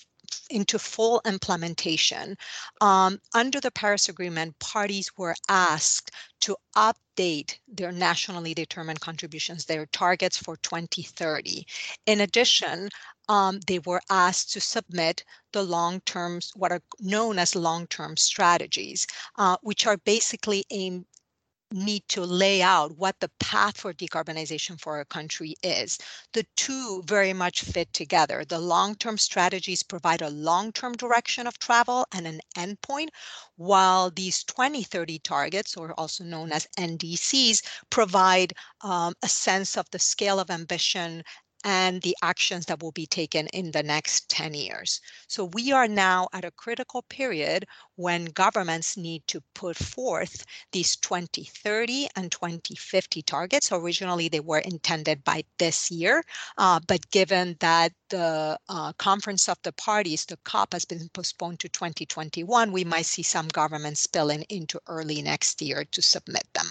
into 0.51 0.79
full 0.79 1.21
implementation. 1.25 2.37
Um, 2.81 3.21
under 3.35 3.61
the 3.61 3.71
Paris 3.71 4.09
Agreement, 4.09 4.59
parties 4.59 5.11
were 5.17 5.35
asked 5.49 6.11
to 6.41 6.57
update 6.77 7.59
their 7.67 7.93
nationally 7.93 8.55
determined 8.55 9.01
contributions, 9.01 9.65
their 9.65 9.87
targets 9.87 10.37
for 10.37 10.57
2030. 10.59 11.67
In 12.07 12.21
addition, 12.21 12.89
um, 13.29 13.61
they 13.67 13.79
were 13.81 14.01
asked 14.09 14.53
to 14.53 14.61
submit 14.61 15.25
the 15.53 15.63
long 15.63 16.01
term, 16.03 16.41
what 16.55 16.73
are 16.73 16.83
known 17.01 17.39
as 17.39 17.55
long 17.55 17.87
term 17.89 18.17
strategies, 18.17 19.07
uh, 19.37 19.57
which 19.63 19.87
are 19.87 19.99
basically 19.99 20.65
aimed 20.71 21.05
need 21.73 22.03
to 22.09 22.23
lay 22.23 22.63
out 22.63 22.97
what 22.97 23.21
the 23.21 23.31
path 23.41 23.79
for 23.79 23.93
decarbonization 23.93 24.81
for 24.81 25.01
a 25.01 25.05
country 25.05 25.55
is. 25.63 25.99
The 26.33 26.47
two 26.57 27.03
very 27.07 27.33
much 27.33 27.63
fit 27.63 27.93
together. 27.93 28.45
The 28.45 28.59
long 28.59 28.95
term 28.95 29.19
strategies 29.19 29.83
provide 29.83 30.23
a 30.23 30.31
long 30.31 30.73
term 30.73 30.95
direction 30.95 31.47
of 31.47 31.59
travel 31.59 32.07
and 32.13 32.27
an 32.27 32.41
endpoint, 32.57 33.09
while 33.57 34.11
these 34.11 34.45
2030 34.45 35.19
targets, 35.21 35.77
or 35.77 35.93
also 35.95 36.25
known 36.25 36.53
as 36.53 36.67
NDCs, 36.79 37.63
provide 37.91 38.53
um, 38.83 39.15
a 39.23 39.29
sense 39.29 39.77
of 39.77 39.87
the 39.91 39.99
scale 39.99 40.41
of 40.41 40.51
ambition 40.51 41.23
and 41.69 42.01
the 42.01 42.17
actions 42.23 42.65
that 42.65 42.83
will 42.83 42.93
be 42.93 43.07
taken 43.07 43.47
in 43.49 43.71
the 43.73 43.83
next 43.83 44.31
10 44.31 44.55
years. 44.55 45.03
So 45.27 45.45
we 45.45 45.71
are 45.71 45.87
now 45.87 46.27
at 46.33 46.47
a 46.47 46.51
critical 46.51 47.03
period 47.03 47.67
when 47.97 48.25
governments 48.25 48.97
need 48.97 49.27
to 49.27 49.43
put 49.53 49.77
forth 49.77 50.47
these 50.73 50.97
2030 50.97 52.09
and 52.17 52.33
2050 52.33 53.21
targets. 53.21 53.71
Originally, 53.71 54.31
they 54.31 54.41
were 54.41 54.61
intended 54.61 55.23
by 55.25 55.45
this 55.59 55.91
year, 55.91 56.25
uh, 56.57 56.81
but 56.87 57.11
given 57.11 57.55
that 57.61 57.93
the 58.09 58.59
uh, 58.71 58.95
Conference 58.95 59.47
of 59.47 59.59
the 59.63 59.73
Parties, 59.73 60.25
the 60.25 60.39
COP, 60.45 60.73
has 60.73 60.87
been 60.87 61.11
postponed 61.11 61.61
to 61.61 61.69
2021, 61.69 62.73
we 62.73 62.85
might 62.85 63.05
see 63.05 63.23
some 63.23 63.49
governments 63.49 64.01
spilling 64.01 64.41
into 64.49 64.81
early 64.87 65.21
next 65.21 65.61
year 65.61 65.85
to 65.93 66.01
submit 66.01 66.47
them. 66.55 66.69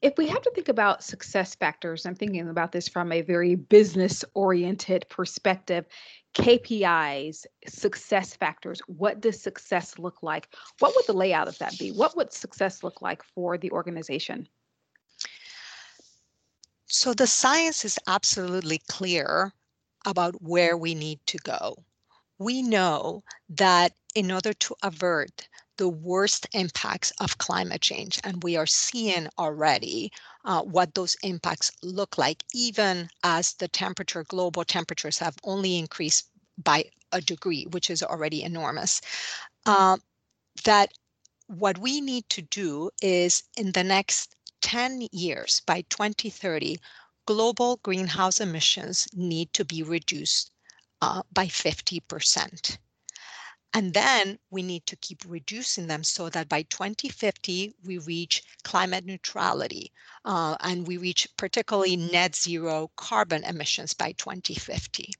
If 0.00 0.16
we 0.16 0.28
have 0.28 0.42
to 0.42 0.50
think 0.52 0.68
about 0.68 1.02
success 1.02 1.56
factors, 1.56 2.06
I'm 2.06 2.14
thinking 2.14 2.48
about 2.48 2.70
this 2.70 2.88
from 2.88 3.10
a 3.10 3.22
very 3.22 3.56
business 3.56 4.24
oriented 4.34 5.04
perspective. 5.08 5.86
KPIs, 6.34 7.46
success 7.66 8.36
factors, 8.36 8.80
what 8.86 9.20
does 9.20 9.42
success 9.42 9.98
look 9.98 10.22
like? 10.22 10.54
What 10.78 10.94
would 10.94 11.06
the 11.06 11.14
layout 11.14 11.48
of 11.48 11.58
that 11.58 11.76
be? 11.78 11.90
What 11.90 12.16
would 12.16 12.32
success 12.32 12.84
look 12.84 13.02
like 13.02 13.24
for 13.24 13.58
the 13.58 13.72
organization? 13.72 14.48
So 16.86 17.12
the 17.12 17.26
science 17.26 17.84
is 17.84 17.98
absolutely 18.06 18.80
clear 18.88 19.52
about 20.06 20.40
where 20.40 20.76
we 20.76 20.94
need 20.94 21.18
to 21.26 21.38
go. 21.38 21.76
We 22.38 22.62
know 22.62 23.24
that 23.48 23.92
in 24.14 24.30
order 24.30 24.52
to 24.52 24.76
avert 24.82 25.48
the 25.78 25.88
worst 25.88 26.46
impacts 26.52 27.12
of 27.20 27.38
climate 27.38 27.80
change. 27.80 28.20
And 28.24 28.42
we 28.42 28.56
are 28.56 28.66
seeing 28.66 29.28
already 29.38 30.12
uh, 30.44 30.62
what 30.62 30.94
those 30.94 31.16
impacts 31.22 31.72
look 31.82 32.18
like, 32.18 32.44
even 32.52 33.08
as 33.22 33.54
the 33.54 33.68
temperature, 33.68 34.24
global 34.24 34.64
temperatures 34.64 35.18
have 35.18 35.36
only 35.44 35.78
increased 35.78 36.28
by 36.62 36.84
a 37.12 37.20
degree, 37.20 37.64
which 37.70 37.90
is 37.90 38.02
already 38.02 38.42
enormous. 38.42 39.00
Uh, 39.64 39.96
that 40.64 40.92
what 41.46 41.78
we 41.78 42.00
need 42.00 42.28
to 42.28 42.42
do 42.42 42.90
is 43.00 43.42
in 43.56 43.72
the 43.72 43.84
next 43.84 44.34
10 44.60 45.08
years, 45.12 45.62
by 45.66 45.82
2030, 45.88 46.76
global 47.26 47.78
greenhouse 47.82 48.40
emissions 48.40 49.06
need 49.14 49.52
to 49.52 49.64
be 49.64 49.82
reduced 49.82 50.50
uh, 51.00 51.22
by 51.32 51.46
50%. 51.46 52.78
And 53.74 53.92
then 53.92 54.38
we 54.50 54.62
need 54.62 54.86
to 54.86 54.96
keep 54.96 55.24
reducing 55.26 55.86
them 55.86 56.02
so 56.02 56.30
that 56.30 56.48
by 56.48 56.62
2050, 56.62 57.74
we 57.84 57.98
reach 57.98 58.42
climate 58.62 59.04
neutrality 59.04 59.92
uh, 60.24 60.56
and 60.60 60.86
we 60.86 60.96
reach 60.96 61.28
particularly 61.36 61.96
net 61.96 62.34
zero 62.34 62.90
carbon 62.96 63.44
emissions 63.44 63.92
by 63.92 64.12
2050. 64.12 65.12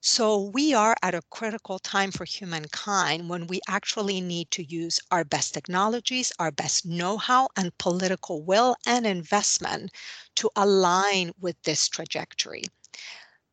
So 0.00 0.40
we 0.40 0.74
are 0.74 0.96
at 1.02 1.16
a 1.16 1.22
critical 1.28 1.80
time 1.80 2.12
for 2.12 2.24
humankind 2.24 3.28
when 3.28 3.48
we 3.48 3.60
actually 3.66 4.20
need 4.20 4.48
to 4.52 4.62
use 4.62 5.00
our 5.10 5.24
best 5.24 5.52
technologies, 5.52 6.32
our 6.38 6.52
best 6.52 6.86
know-how 6.86 7.48
and 7.56 7.76
political 7.78 8.42
will 8.44 8.76
and 8.86 9.04
investment 9.04 9.90
to 10.36 10.50
align 10.54 11.32
with 11.40 11.60
this 11.62 11.88
trajectory. 11.88 12.62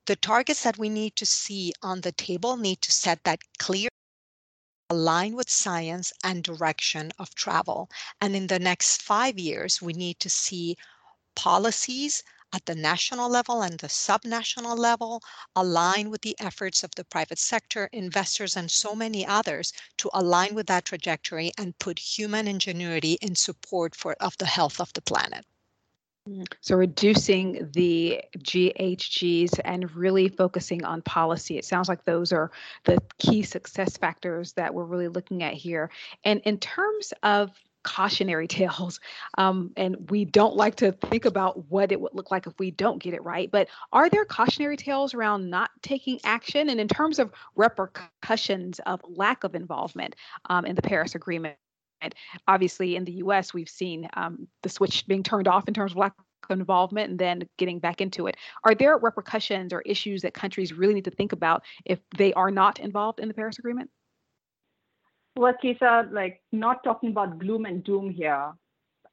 The 0.08 0.16
targets 0.16 0.62
that 0.62 0.78
we 0.78 0.90
need 0.90 1.16
to 1.16 1.26
see 1.26 1.74
on 1.82 2.02
the 2.02 2.12
table 2.12 2.58
need 2.58 2.82
to 2.84 2.92
set 2.92 3.24
that 3.24 3.40
clear 3.58 3.90
align 4.92 5.36
with 5.36 5.50
science 5.50 6.14
and 6.24 6.44
direction 6.44 7.12
of 7.18 7.34
travel. 7.34 7.90
And 8.22 8.36
in 8.36 8.46
the 8.46 8.60
next 8.60 9.02
five 9.02 9.40
years, 9.40 9.82
we 9.82 9.94
need 9.94 10.20
to 10.20 10.30
see 10.30 10.78
policies 11.36 12.24
at 12.54 12.68
the 12.68 12.76
national 12.76 13.30
level 13.30 13.64
and 13.64 13.80
the 13.80 13.88
subnational 13.88 14.78
level 14.78 15.24
align 15.56 16.12
with 16.12 16.22
the 16.22 16.36
efforts 16.40 16.84
of 16.84 16.92
the 16.96 17.04
private 17.04 17.40
sector, 17.40 17.90
investors, 17.92 18.56
and 18.56 18.70
so 18.70 18.94
many 18.94 19.26
others 19.26 19.74
to 19.98 20.12
align 20.14 20.54
with 20.54 20.68
that 20.68 20.86
trajectory 20.86 21.52
and 21.58 21.80
put 21.80 21.98
human 21.98 22.48
ingenuity 22.48 23.14
in 23.24 23.36
support 23.36 23.96
for, 23.96 24.14
of 24.20 24.38
the 24.38 24.46
health 24.46 24.80
of 24.80 24.94
the 24.94 25.02
planet. 25.02 25.46
So 26.62 26.76
reducing 26.76 27.70
the 27.74 28.22
GHGs 28.40 29.60
and 29.64 29.94
really 29.96 30.28
focusing 30.28 30.84
on 30.84 31.04
policy. 31.04 31.58
It 31.58 31.66
sounds 31.66 31.88
like 31.88 32.04
those 32.04 32.34
are 32.34 32.52
the 32.86 33.00
key 33.20 33.44
success 33.44 33.96
factors 33.98 34.54
that 34.54 34.74
we're 34.74 34.86
really 34.86 35.08
looking 35.08 35.44
at 35.44 35.54
here. 35.54 35.92
And 36.24 36.42
in 36.42 36.58
terms 36.58 37.14
of 37.22 37.52
cautionary 37.84 38.48
tales, 38.48 39.00
um, 39.38 39.72
and 39.78 40.10
we 40.10 40.26
don't 40.26 40.56
like 40.56 40.76
to 40.78 40.94
think 40.94 41.26
about 41.26 41.70
what 41.70 41.92
it 41.92 42.02
would 42.02 42.16
look 42.16 42.32
like 42.32 42.48
if 42.48 42.54
we 42.58 42.72
don't 42.72 43.02
get 43.02 43.14
it 43.14 43.24
right, 43.24 43.52
but 43.52 43.68
are 43.94 44.10
there 44.10 44.26
cautionary 44.26 44.78
tales 44.78 45.14
around 45.14 45.50
not 45.50 45.70
taking 45.84 46.20
action? 46.24 46.70
And 46.70 46.80
in 46.80 46.88
terms 46.88 47.20
of 47.20 47.32
repercussions 47.56 48.80
of 48.88 49.00
lack 49.08 49.44
of 49.44 49.54
involvement 49.54 50.16
um, 50.50 50.66
in 50.66 50.76
the 50.76 50.82
Paris 50.82 51.14
Agreement, 51.14 51.56
Obviously, 52.48 52.96
in 52.96 53.06
the 53.06 53.14
US, 53.14 53.54
we've 53.54 53.70
seen 53.70 54.08
um, 54.14 54.48
the 54.64 54.70
switch 54.70 55.06
being 55.08 55.24
turned 55.24 55.48
off 55.48 55.68
in 55.68 55.74
terms 55.74 55.92
of 55.92 55.98
lack 55.98 56.14
of 56.50 56.60
involvement 56.60 57.10
and 57.10 57.20
then 57.20 57.44
getting 57.58 57.80
back 57.80 58.02
into 58.02 58.28
it. 58.28 58.38
Are 58.64 58.76
there 58.76 58.98
repercussions 58.98 59.74
or 59.74 59.82
issues 59.82 60.22
that 60.22 60.34
countries 60.34 60.74
really 60.74 60.94
need 60.94 61.06
to 61.06 61.12
think 61.12 61.32
about 61.32 61.64
if 61.86 62.00
they 62.18 62.34
are 62.34 62.52
not 62.52 62.80
involved 62.80 63.20
in 63.20 63.28
the 63.28 63.34
Paris 63.34 63.60
Agreement? 63.60 63.90
Well, 65.38 65.54
Kisa, 65.62 66.08
like 66.12 66.42
not 66.52 66.84
talking 66.84 67.10
about 67.10 67.40
gloom 67.40 67.66
and 67.66 67.84
doom 67.84 68.10
here, 68.10 68.54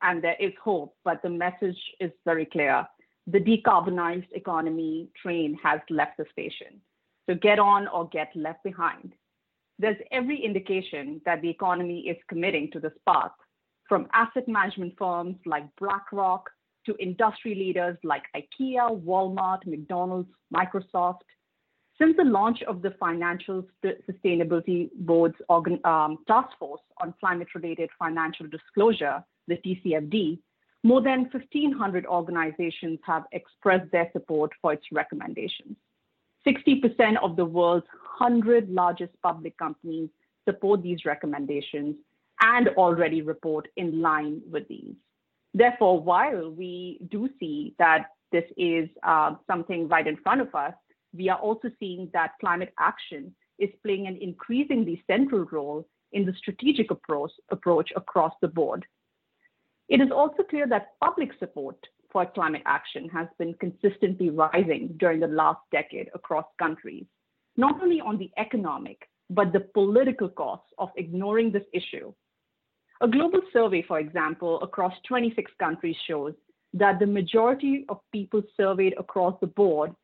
and 0.02 0.22
there 0.22 0.36
is 0.38 0.52
hope, 0.62 0.94
but 1.04 1.22
the 1.22 1.30
message 1.30 1.78
is 2.00 2.10
very 2.24 2.46
clear. 2.46 2.86
The 3.26 3.38
decarbonized 3.38 4.30
economy 4.32 5.08
train 5.20 5.58
has 5.62 5.80
left 5.90 6.18
the 6.18 6.26
station. 6.32 6.80
So 7.28 7.36
get 7.36 7.58
on 7.58 7.88
or 7.88 8.08
get 8.08 8.34
left 8.34 8.62
behind 8.64 9.14
there's 9.82 9.96
every 10.12 10.42
indication 10.42 11.20
that 11.26 11.42
the 11.42 11.50
economy 11.50 12.00
is 12.08 12.16
committing 12.28 12.70
to 12.72 12.78
this 12.78 12.92
path, 13.06 13.32
from 13.88 14.06
asset 14.14 14.46
management 14.46 14.94
firms 14.96 15.36
like 15.44 15.64
BlackRock 15.78 16.48
to 16.86 16.96
industry 17.00 17.54
leaders 17.56 17.96
like 18.04 18.22
IKEA, 18.36 19.02
Walmart, 19.02 19.66
McDonald's, 19.66 20.30
Microsoft. 20.54 21.18
Since 22.00 22.16
the 22.16 22.24
launch 22.24 22.62
of 22.62 22.80
the 22.80 22.92
Financial 22.98 23.64
Sustainability 23.84 24.90
Board's 24.94 25.36
organ, 25.48 25.80
um, 25.84 26.18
task 26.28 26.56
force 26.58 26.80
on 27.00 27.12
climate 27.20 27.48
related 27.54 27.90
financial 27.98 28.46
disclosure, 28.46 29.22
the 29.48 29.56
TCFD, 29.56 30.38
more 30.84 31.02
than 31.02 31.28
1,500 31.32 32.06
organizations 32.06 33.00
have 33.04 33.24
expressed 33.32 33.90
their 33.90 34.08
support 34.12 34.52
for 34.60 34.72
its 34.72 34.84
recommendations. 34.92 35.76
60% 36.46 37.16
of 37.22 37.36
the 37.36 37.44
world's 37.44 37.86
100 38.18 38.70
largest 38.70 39.12
public 39.22 39.56
companies 39.58 40.08
support 40.48 40.82
these 40.82 41.04
recommendations 41.04 41.96
and 42.40 42.68
already 42.70 43.22
report 43.22 43.68
in 43.76 44.00
line 44.00 44.40
with 44.50 44.66
these. 44.68 44.94
Therefore, 45.54 46.00
while 46.00 46.50
we 46.50 46.98
do 47.10 47.28
see 47.38 47.74
that 47.78 48.06
this 48.32 48.44
is 48.56 48.88
uh, 49.02 49.34
something 49.46 49.88
right 49.88 50.06
in 50.06 50.16
front 50.16 50.40
of 50.40 50.54
us, 50.54 50.72
we 51.14 51.28
are 51.28 51.38
also 51.38 51.70
seeing 51.78 52.08
that 52.12 52.32
climate 52.40 52.72
action 52.78 53.34
is 53.58 53.68
playing 53.84 54.06
an 54.06 54.18
increasingly 54.20 55.02
central 55.06 55.44
role 55.52 55.86
in 56.12 56.24
the 56.24 56.34
strategic 56.38 56.90
approach, 56.90 57.32
approach 57.50 57.90
across 57.94 58.32
the 58.40 58.48
board. 58.48 58.86
It 59.88 60.00
is 60.00 60.10
also 60.10 60.42
clear 60.42 60.66
that 60.68 60.98
public 61.02 61.30
support 61.38 61.76
for 62.12 62.26
climate 62.26 62.62
action 62.66 63.08
has 63.08 63.26
been 63.38 63.54
consistently 63.54 64.30
rising 64.30 64.94
during 64.98 65.20
the 65.20 65.26
last 65.26 65.60
decade 65.72 66.10
across 66.14 66.44
countries, 66.58 67.06
not 67.56 67.82
only 67.82 68.00
on 68.00 68.18
the 68.18 68.30
economic, 68.38 69.08
but 69.30 69.52
the 69.52 69.60
political 69.60 70.28
costs 70.28 70.68
of 70.78 70.90
ignoring 70.96 71.50
this 71.50 71.64
issue. 71.72 72.12
A 73.00 73.08
global 73.08 73.40
survey, 73.52 73.82
for 73.82 73.98
example, 73.98 74.62
across 74.62 74.92
26 75.08 75.50
countries 75.58 75.96
shows 76.06 76.34
that 76.74 76.98
the 76.98 77.06
majority 77.06 77.84
of 77.88 77.98
people 78.12 78.42
surveyed 78.56 78.94
across 78.98 79.34
the 79.40 79.46
board 79.46 79.94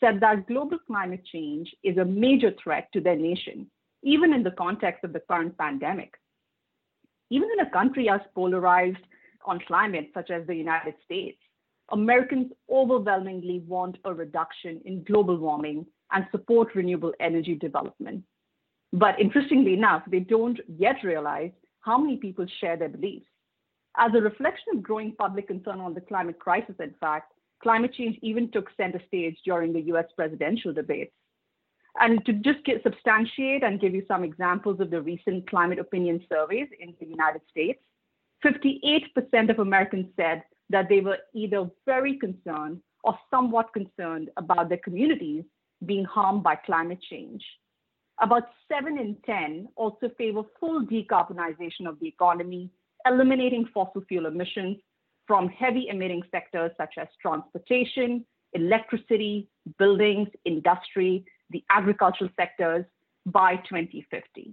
said 0.00 0.20
that 0.20 0.46
global 0.46 0.78
climate 0.86 1.24
change 1.32 1.74
is 1.82 1.96
a 1.96 2.04
major 2.04 2.52
threat 2.62 2.88
to 2.92 3.00
their 3.00 3.16
nation, 3.16 3.70
even 4.02 4.32
in 4.32 4.42
the 4.42 4.50
context 4.52 5.02
of 5.04 5.12
the 5.12 5.20
current 5.20 5.56
pandemic. 5.56 6.12
Even 7.30 7.48
in 7.58 7.66
a 7.66 7.70
country 7.70 8.08
as 8.08 8.20
polarized 8.34 9.04
on 9.46 9.58
climate, 9.66 10.10
such 10.14 10.30
as 10.30 10.46
the 10.46 10.54
United 10.54 10.94
States, 11.04 11.38
Americans 11.90 12.50
overwhelmingly 12.70 13.60
want 13.66 13.98
a 14.04 14.14
reduction 14.14 14.80
in 14.84 15.04
global 15.04 15.36
warming 15.36 15.86
and 16.12 16.26
support 16.30 16.74
renewable 16.74 17.12
energy 17.20 17.54
development. 17.54 18.24
But 18.92 19.20
interestingly 19.20 19.74
enough, 19.74 20.02
they 20.06 20.20
don't 20.20 20.60
yet 20.68 20.96
realize 21.02 21.50
how 21.80 21.98
many 21.98 22.16
people 22.16 22.46
share 22.60 22.76
their 22.76 22.88
beliefs. 22.88 23.26
As 23.96 24.12
a 24.14 24.20
reflection 24.20 24.76
of 24.76 24.82
growing 24.82 25.12
public 25.12 25.46
concern 25.48 25.80
on 25.80 25.94
the 25.94 26.00
climate 26.00 26.38
crisis, 26.38 26.74
in 26.80 26.94
fact, 27.00 27.32
climate 27.62 27.92
change 27.94 28.18
even 28.22 28.50
took 28.50 28.70
center 28.76 29.00
stage 29.06 29.36
during 29.44 29.72
the 29.72 29.82
US 29.92 30.06
presidential 30.16 30.72
debates. 30.72 31.12
And 32.00 32.24
to 32.26 32.32
just 32.32 32.64
get, 32.64 32.82
substantiate 32.82 33.62
and 33.62 33.80
give 33.80 33.94
you 33.94 34.04
some 34.08 34.24
examples 34.24 34.80
of 34.80 34.90
the 34.90 35.00
recent 35.00 35.48
climate 35.48 35.78
opinion 35.78 36.24
surveys 36.28 36.68
in 36.80 36.94
the 36.98 37.06
United 37.06 37.42
States, 37.50 37.80
58% 38.44 39.50
of 39.50 39.58
Americans 39.60 40.06
said 40.16 40.42
that 40.74 40.88
they 40.88 41.00
were 41.00 41.18
either 41.34 41.70
very 41.86 42.18
concerned 42.18 42.80
or 43.04 43.16
somewhat 43.30 43.72
concerned 43.72 44.28
about 44.36 44.68
their 44.68 44.82
communities 44.86 45.44
being 45.86 46.04
harmed 46.04 46.42
by 46.42 46.56
climate 46.56 46.98
change. 47.08 47.44
About 48.20 48.42
7 48.66 48.98
in 48.98 49.16
10 49.24 49.68
also 49.76 50.10
favor 50.18 50.42
full 50.58 50.84
decarbonization 50.84 51.86
of 51.86 52.00
the 52.00 52.08
economy, 52.08 52.70
eliminating 53.06 53.68
fossil 53.72 54.02
fuel 54.08 54.26
emissions 54.26 54.78
from 55.28 55.48
heavy 55.48 55.86
emitting 55.88 56.22
sectors 56.32 56.72
such 56.76 56.94
as 57.00 57.06
transportation, 57.22 58.26
electricity, 58.52 59.48
buildings, 59.78 60.28
industry, 60.44 61.24
the 61.50 61.62
agricultural 61.70 62.30
sectors 62.36 62.84
by 63.26 63.54
2050. 63.68 64.52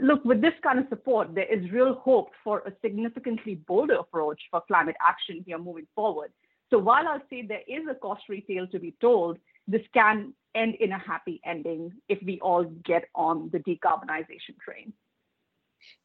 Look, 0.00 0.24
with 0.24 0.42
this 0.42 0.52
kind 0.62 0.78
of 0.78 0.86
support, 0.88 1.34
there 1.34 1.44
is 1.44 1.70
real 1.70 1.94
hope 1.94 2.30
for 2.44 2.60
a 2.60 2.72
significantly 2.82 3.54
bolder 3.54 3.94
approach 3.94 4.40
for 4.50 4.60
climate 4.66 4.96
action 5.00 5.42
here 5.46 5.58
moving 5.58 5.86
forward. 5.94 6.32
So 6.70 6.78
while 6.78 7.08
I'll 7.08 7.22
say 7.30 7.42
there 7.42 7.62
is 7.66 7.86
a 7.90 7.94
cautionary 7.94 8.44
tale 8.46 8.66
to 8.68 8.78
be 8.78 8.94
told, 9.00 9.38
this 9.66 9.82
can 9.94 10.34
end 10.54 10.74
in 10.80 10.92
a 10.92 10.98
happy 10.98 11.40
ending 11.44 11.92
if 12.08 12.18
we 12.24 12.40
all 12.40 12.64
get 12.64 13.04
on 13.14 13.50
the 13.52 13.58
decarbonization 13.60 14.58
train. 14.62 14.92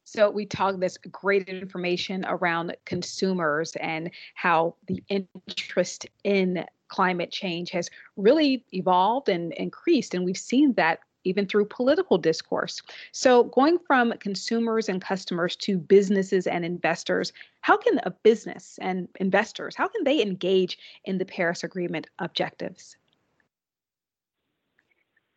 So 0.03 0.29
we 0.29 0.45
talked 0.45 0.79
this 0.79 0.98
great 0.98 1.48
information 1.48 2.25
around 2.27 2.75
consumers 2.86 3.75
and 3.77 4.12
how 4.36 4.75
the 4.88 5.03
interest 5.10 6.05
in 6.24 6.65
climate 6.89 7.31
change 7.31 7.71
has 7.71 7.89
really 8.17 8.65
evolved 8.74 9.29
and 9.29 9.53
increased. 9.53 10.13
And 10.13 10.25
we've 10.25 10.38
seen 10.38 10.74
that 10.74 11.00
even 11.23 11.45
through 11.45 11.65
political 11.65 12.17
discourse. 12.17 12.81
So, 13.11 13.43
going 13.45 13.79
from 13.79 14.13
consumers 14.19 14.89
and 14.89 15.01
customers 15.01 15.55
to 15.57 15.77
businesses 15.77 16.47
and 16.47 16.65
investors, 16.65 17.33
how 17.61 17.77
can 17.77 17.99
a 18.03 18.11
business 18.11 18.79
and 18.81 19.07
investors, 19.19 19.75
how 19.75 19.87
can 19.87 20.03
they 20.03 20.21
engage 20.21 20.77
in 21.05 21.17
the 21.17 21.25
Paris 21.25 21.63
Agreement 21.63 22.07
objectives? 22.19 22.97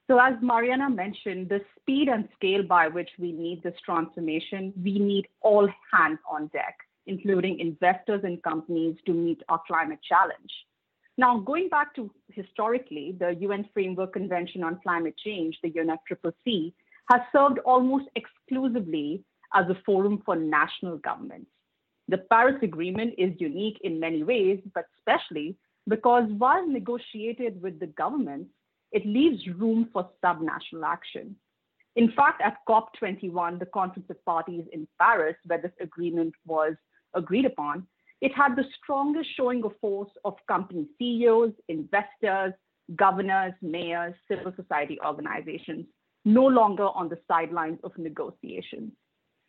So, 0.06 0.18
as 0.18 0.34
Mariana 0.42 0.90
mentioned, 0.90 1.48
the 1.48 1.60
speed 1.80 2.08
and 2.08 2.28
scale 2.34 2.62
by 2.62 2.88
which 2.88 3.08
we 3.18 3.32
need 3.32 3.62
this 3.62 3.74
transformation, 3.84 4.72
we 4.82 4.98
need 4.98 5.26
all 5.40 5.66
hands 5.92 6.18
on 6.30 6.48
deck, 6.48 6.76
including 7.06 7.58
investors 7.58 8.20
and 8.22 8.42
companies, 8.42 8.96
to 9.06 9.14
meet 9.14 9.42
our 9.48 9.60
climate 9.66 10.00
challenge. 10.06 10.52
Now, 11.16 11.38
going 11.38 11.68
back 11.68 11.94
to 11.94 12.10
historically, 12.32 13.16
the 13.18 13.34
UN 13.40 13.68
Framework 13.72 14.12
Convention 14.12 14.64
on 14.64 14.80
Climate 14.82 15.16
Change, 15.16 15.56
the 15.62 15.70
UNFCCC, 15.70 16.72
has 17.10 17.20
served 17.32 17.58
almost 17.60 18.06
exclusively 18.16 19.22
as 19.54 19.66
a 19.68 19.80
forum 19.86 20.22
for 20.24 20.34
national 20.34 20.98
governments. 20.98 21.50
The 22.08 22.18
Paris 22.18 22.56
Agreement 22.62 23.14
is 23.16 23.32
unique 23.38 23.78
in 23.82 24.00
many 24.00 24.24
ways, 24.24 24.60
but 24.74 24.86
especially 24.98 25.56
because 25.88 26.28
while 26.38 26.66
negotiated 26.66 27.62
with 27.62 27.78
the 27.78 27.86
governments, 27.86 28.50
it 28.92 29.06
leaves 29.06 29.46
room 29.58 29.88
for 29.92 30.08
subnational 30.24 30.84
action. 30.84 31.36
In 31.96 32.10
fact, 32.12 32.42
at 32.42 32.58
COP21, 32.68 33.58
the 33.58 33.66
Conference 33.66 34.08
of 34.10 34.24
Parties 34.24 34.64
in 34.72 34.88
Paris, 35.00 35.36
where 35.46 35.60
this 35.60 35.72
agreement 35.80 36.34
was 36.44 36.74
agreed 37.14 37.44
upon, 37.44 37.86
it 38.24 38.32
had 38.34 38.56
the 38.56 38.64
strongest 38.78 39.28
showing 39.36 39.62
of 39.64 39.72
force 39.82 40.10
of 40.24 40.34
company 40.48 40.86
CEOs, 40.98 41.52
investors, 41.68 42.54
governors, 42.96 43.52
mayors, 43.60 44.14
civil 44.26 44.50
society 44.56 44.98
organizations, 45.04 45.84
no 46.24 46.44
longer 46.46 46.84
on 46.84 47.10
the 47.10 47.18
sidelines 47.28 47.78
of 47.84 47.92
negotiations. 47.98 48.92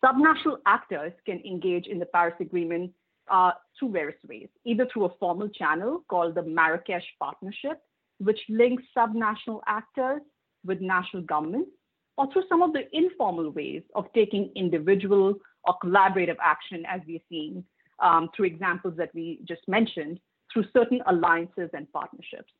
Subnational 0.04 0.58
actors 0.66 1.14
can 1.24 1.40
engage 1.46 1.86
in 1.86 1.98
the 1.98 2.04
Paris 2.04 2.34
Agreement 2.38 2.92
uh, 3.30 3.52
through 3.78 3.92
various 3.92 4.18
ways, 4.28 4.48
either 4.66 4.86
through 4.92 5.06
a 5.06 5.16
formal 5.18 5.48
channel 5.48 6.04
called 6.10 6.34
the 6.34 6.42
Marrakesh 6.42 7.06
Partnership, 7.18 7.80
which 8.18 8.40
links 8.50 8.82
subnational 8.94 9.60
actors 9.66 10.20
with 10.66 10.82
national 10.82 11.22
governments, 11.22 11.70
or 12.18 12.30
through 12.30 12.44
some 12.46 12.60
of 12.60 12.74
the 12.74 12.82
informal 12.92 13.48
ways 13.52 13.82
of 13.94 14.04
taking 14.14 14.52
individual 14.54 15.32
or 15.64 15.74
collaborative 15.82 16.36
action, 16.44 16.84
as 16.86 17.00
we're 17.08 17.26
seeing 17.30 17.64
um, 18.00 18.28
through 18.34 18.46
examples 18.46 18.94
that 18.96 19.14
we 19.14 19.40
just 19.46 19.62
mentioned, 19.68 20.20
through 20.52 20.64
certain 20.72 21.00
alliances 21.06 21.70
and 21.72 21.90
partnerships. 21.92 22.52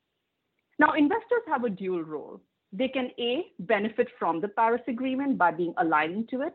Now, 0.78 0.92
investors 0.92 1.42
have 1.48 1.64
a 1.64 1.70
dual 1.70 2.02
role. 2.02 2.40
They 2.72 2.88
can 2.88 3.10
A, 3.18 3.46
benefit 3.60 4.08
from 4.18 4.40
the 4.40 4.48
Paris 4.48 4.82
Agreement 4.88 5.38
by 5.38 5.50
being 5.52 5.74
aligned 5.78 6.28
to 6.30 6.42
it, 6.42 6.52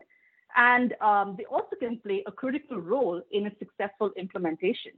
and 0.56 0.94
um, 1.00 1.34
they 1.38 1.44
also 1.44 1.74
can 1.80 1.98
play 1.98 2.22
a 2.26 2.32
critical 2.32 2.78
role 2.78 3.22
in 3.30 3.46
a 3.46 3.52
successful 3.58 4.10
implementation. 4.16 4.92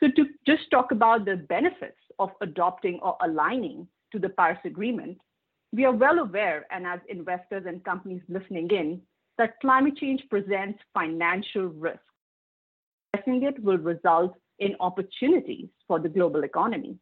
So, 0.00 0.08
to 0.14 0.26
just 0.46 0.70
talk 0.70 0.92
about 0.92 1.24
the 1.24 1.36
benefits 1.36 1.98
of 2.18 2.30
adopting 2.42 3.00
or 3.02 3.16
aligning 3.22 3.88
to 4.12 4.18
the 4.18 4.28
Paris 4.28 4.58
Agreement, 4.64 5.18
we 5.72 5.84
are 5.84 5.92
well 5.92 6.18
aware, 6.18 6.66
and 6.70 6.86
as 6.86 7.00
investors 7.08 7.64
and 7.66 7.82
companies 7.84 8.22
listening 8.28 8.70
in, 8.70 9.00
that 9.38 9.60
climate 9.60 9.96
change 9.96 10.22
presents 10.30 10.78
financial 10.94 11.66
risks. 11.66 12.02
Addressing 13.16 13.44
it 13.44 13.62
will 13.62 13.78
result 13.78 14.34
in 14.58 14.76
opportunities 14.80 15.68
for 15.86 15.98
the 15.98 16.08
global 16.08 16.44
economy. 16.44 16.96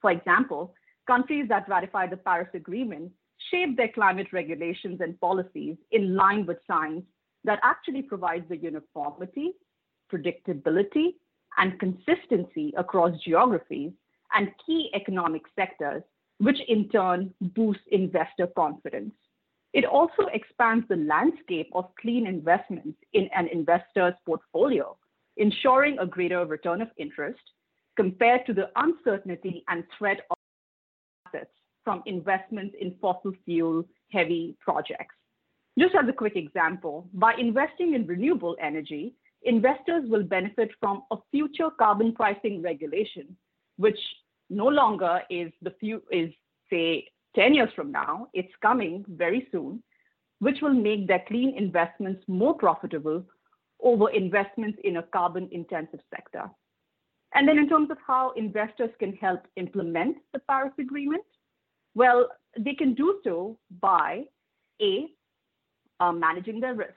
For 0.00 0.10
example, 0.10 0.74
countries 1.06 1.46
that 1.48 1.68
ratify 1.68 2.06
the 2.06 2.16
Paris 2.16 2.48
Agreement 2.54 3.12
shape 3.50 3.76
their 3.76 3.88
climate 3.88 4.28
regulations 4.32 5.00
and 5.00 5.20
policies 5.20 5.76
in 5.90 6.14
line 6.14 6.46
with 6.46 6.58
science 6.66 7.04
that 7.44 7.60
actually 7.62 8.02
provides 8.02 8.48
the 8.48 8.56
uniformity, 8.56 9.52
predictability, 10.12 11.14
and 11.58 11.78
consistency 11.78 12.72
across 12.76 13.12
geographies 13.22 13.92
and 14.34 14.50
key 14.64 14.90
economic 14.94 15.42
sectors, 15.56 16.02
which 16.38 16.58
in 16.68 16.88
turn 16.88 17.34
boosts 17.40 17.84
investor 17.90 18.46
confidence. 18.56 19.12
It 19.74 19.84
also 19.84 20.26
expands 20.32 20.86
the 20.88 20.96
landscape 20.96 21.70
of 21.74 21.90
clean 22.00 22.26
investments 22.26 22.98
in 23.12 23.28
an 23.34 23.48
investor's 23.48 24.14
portfolio, 24.24 24.96
ensuring 25.38 25.98
a 25.98 26.06
greater 26.06 26.44
return 26.44 26.82
of 26.82 26.88
interest 26.98 27.40
compared 27.96 28.44
to 28.46 28.52
the 28.52 28.68
uncertainty 28.76 29.64
and 29.68 29.84
threat 29.96 30.20
of 30.30 30.36
assets 31.26 31.50
from 31.84 32.02
investments 32.06 32.76
in 32.80 32.94
fossil 33.00 33.32
fuel 33.44 33.84
heavy 34.12 34.56
projects. 34.60 35.14
Just 35.78 35.94
as 35.94 36.08
a 36.08 36.12
quick 36.12 36.36
example, 36.36 37.08
by 37.14 37.34
investing 37.38 37.94
in 37.94 38.06
renewable 38.06 38.56
energy, 38.60 39.14
investors 39.42 40.04
will 40.08 40.24
benefit 40.24 40.70
from 40.80 41.02
a 41.10 41.16
future 41.30 41.70
carbon 41.78 42.12
pricing 42.12 42.60
regulation, 42.62 43.36
which 43.76 43.98
no 44.50 44.66
longer 44.66 45.20
is 45.30 45.52
the 45.62 45.70
few 45.78 46.02
is 46.10 46.30
say 46.70 47.06
10 47.36 47.54
years 47.54 47.70
from 47.76 47.92
now, 47.92 48.26
it's 48.32 48.52
coming 48.60 49.04
very 49.08 49.46
soon, 49.52 49.82
which 50.40 50.58
will 50.60 50.74
make 50.74 51.06
their 51.06 51.24
clean 51.28 51.56
investments 51.56 52.22
more 52.26 52.54
profitable 52.54 53.24
over 53.80 54.10
investments 54.10 54.78
in 54.84 54.96
a 54.96 55.02
carbon 55.02 55.48
intensive 55.52 56.00
sector. 56.14 56.44
And 57.34 57.46
then 57.46 57.58
in 57.58 57.68
terms 57.68 57.90
of 57.90 57.98
how 58.04 58.32
investors 58.32 58.90
can 58.98 59.12
help 59.14 59.46
implement 59.56 60.16
the 60.32 60.38
Paris 60.40 60.72
Agreement, 60.78 61.22
well, 61.94 62.28
they 62.58 62.74
can 62.74 62.94
do 62.94 63.20
so 63.22 63.58
by 63.80 64.24
A, 64.80 65.06
uh, 66.00 66.12
managing 66.12 66.60
their 66.60 66.74
risks. 66.74 66.94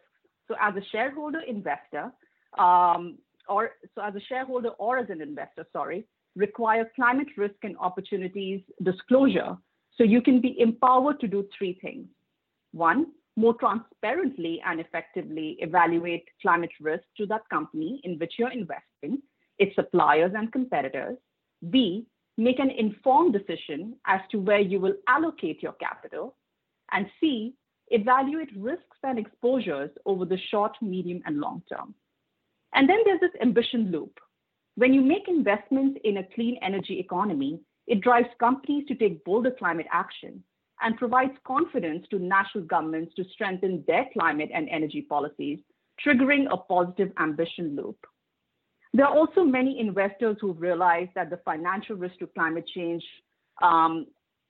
So 0.47 0.55
as 0.59 0.75
a 0.75 0.85
shareholder 0.91 1.41
investor, 1.41 2.11
um, 2.57 3.17
or 3.47 3.71
so 3.95 4.01
as 4.01 4.15
a 4.15 4.21
shareholder 4.21 4.69
or 4.69 4.97
as 4.97 5.09
an 5.09 5.21
investor, 5.21 5.65
sorry, 5.73 6.05
require 6.35 6.89
climate 6.95 7.27
risk 7.37 7.55
and 7.63 7.77
opportunities 7.77 8.61
disclosure 8.83 9.57
so 9.97 10.03
you 10.03 10.21
can 10.21 10.39
be 10.39 10.59
empowered 10.59 11.19
to 11.19 11.27
do 11.27 11.47
three 11.57 11.77
things. 11.81 12.07
One, 12.71 13.07
more 13.41 13.56
transparently 13.56 14.62
and 14.65 14.80
effectively 14.80 15.58
evaluate 15.60 16.25
climate 16.41 16.71
risk 16.80 17.04
to 17.17 17.25
that 17.25 17.49
company 17.49 17.99
in 18.04 18.19
which 18.19 18.34
you're 18.38 18.51
investing, 18.51 19.21
its 19.58 19.75
suppliers 19.75 20.32
and 20.36 20.51
competitors. 20.51 21.17
B, 21.71 22.06
make 22.38 22.60
an 22.60 22.69
informed 22.69 23.34
decision 23.34 23.95
as 24.06 24.21
to 24.30 24.38
where 24.38 24.60
you 24.60 24.80
will 24.80 24.93
allocate 25.08 25.62
your 25.63 25.73
capital. 25.73 26.36
And 26.91 27.08
C, 27.19 27.56
evaluate 27.88 28.49
risks 28.56 28.97
and 29.04 29.17
exposures 29.17 29.89
over 30.06 30.23
the 30.25 30.39
short, 30.49 30.73
medium, 30.82 31.21
and 31.25 31.39
long 31.39 31.63
term. 31.67 31.95
And 32.73 32.88
then 32.88 32.99
there's 33.06 33.19
this 33.19 33.41
ambition 33.41 33.91
loop. 33.91 34.19
When 34.75 34.93
you 34.93 35.01
make 35.01 35.27
investments 35.27 35.99
in 36.04 36.17
a 36.17 36.27
clean 36.36 36.58
energy 36.62 36.99
economy, 36.99 37.60
it 37.88 38.01
drives 38.01 38.30
companies 38.39 38.86
to 38.88 38.95
take 38.95 39.25
bolder 39.25 39.51
climate 39.51 39.88
action 39.91 40.43
and 40.81 40.97
provides 40.97 41.33
confidence 41.45 42.05
to 42.09 42.19
national 42.19 42.63
governments 42.65 43.13
to 43.15 43.23
strengthen 43.33 43.83
their 43.87 44.07
climate 44.13 44.49
and 44.53 44.67
energy 44.69 45.05
policies, 45.07 45.59
triggering 46.05 46.45
a 46.51 46.57
positive 46.57 47.11
ambition 47.19 47.75
loop. 47.75 47.97
There 48.93 49.05
are 49.05 49.15
also 49.15 49.43
many 49.43 49.79
investors 49.79 50.37
who've 50.41 50.59
realized 50.59 51.11
that 51.15 51.29
the 51.29 51.37
financial 51.45 51.95
risks 51.95 52.17
to 52.19 52.27
climate 52.27 52.67
change 52.73 53.03
um, 53.61 54.07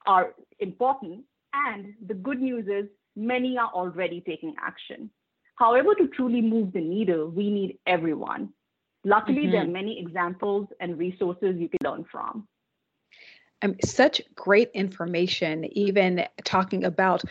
are 0.08 0.34
important. 0.60 1.24
And 1.54 1.94
the 2.08 2.14
good 2.14 2.40
news 2.40 2.66
is 2.68 2.90
many 3.16 3.58
are 3.58 3.70
already 3.74 4.22
taking 4.22 4.56
action. 4.60 5.12
However, 5.56 5.94
to 5.96 6.08
truly 6.08 6.42
move 6.42 6.74
the 6.74 6.82
needle, 6.82 7.30
we 7.30 7.50
need 7.52 7.78
everyone. 7.86 8.50
luckily, 9.04 9.44
mm-hmm. 9.44 9.52
there 9.52 9.62
are 9.62 9.66
mm-hmm. 9.66 9.74
many 9.74 10.00
examples 10.00 10.68
and 10.80 10.98
resources 10.98 11.56
you 11.58 11.70
can 11.70 11.80
learn 11.84 12.06
from. 12.12 12.48
Such 13.84 14.22
great 14.36 14.72
information, 14.74 15.66
even 15.78 16.26
talking 16.44 16.84
about 16.84 17.24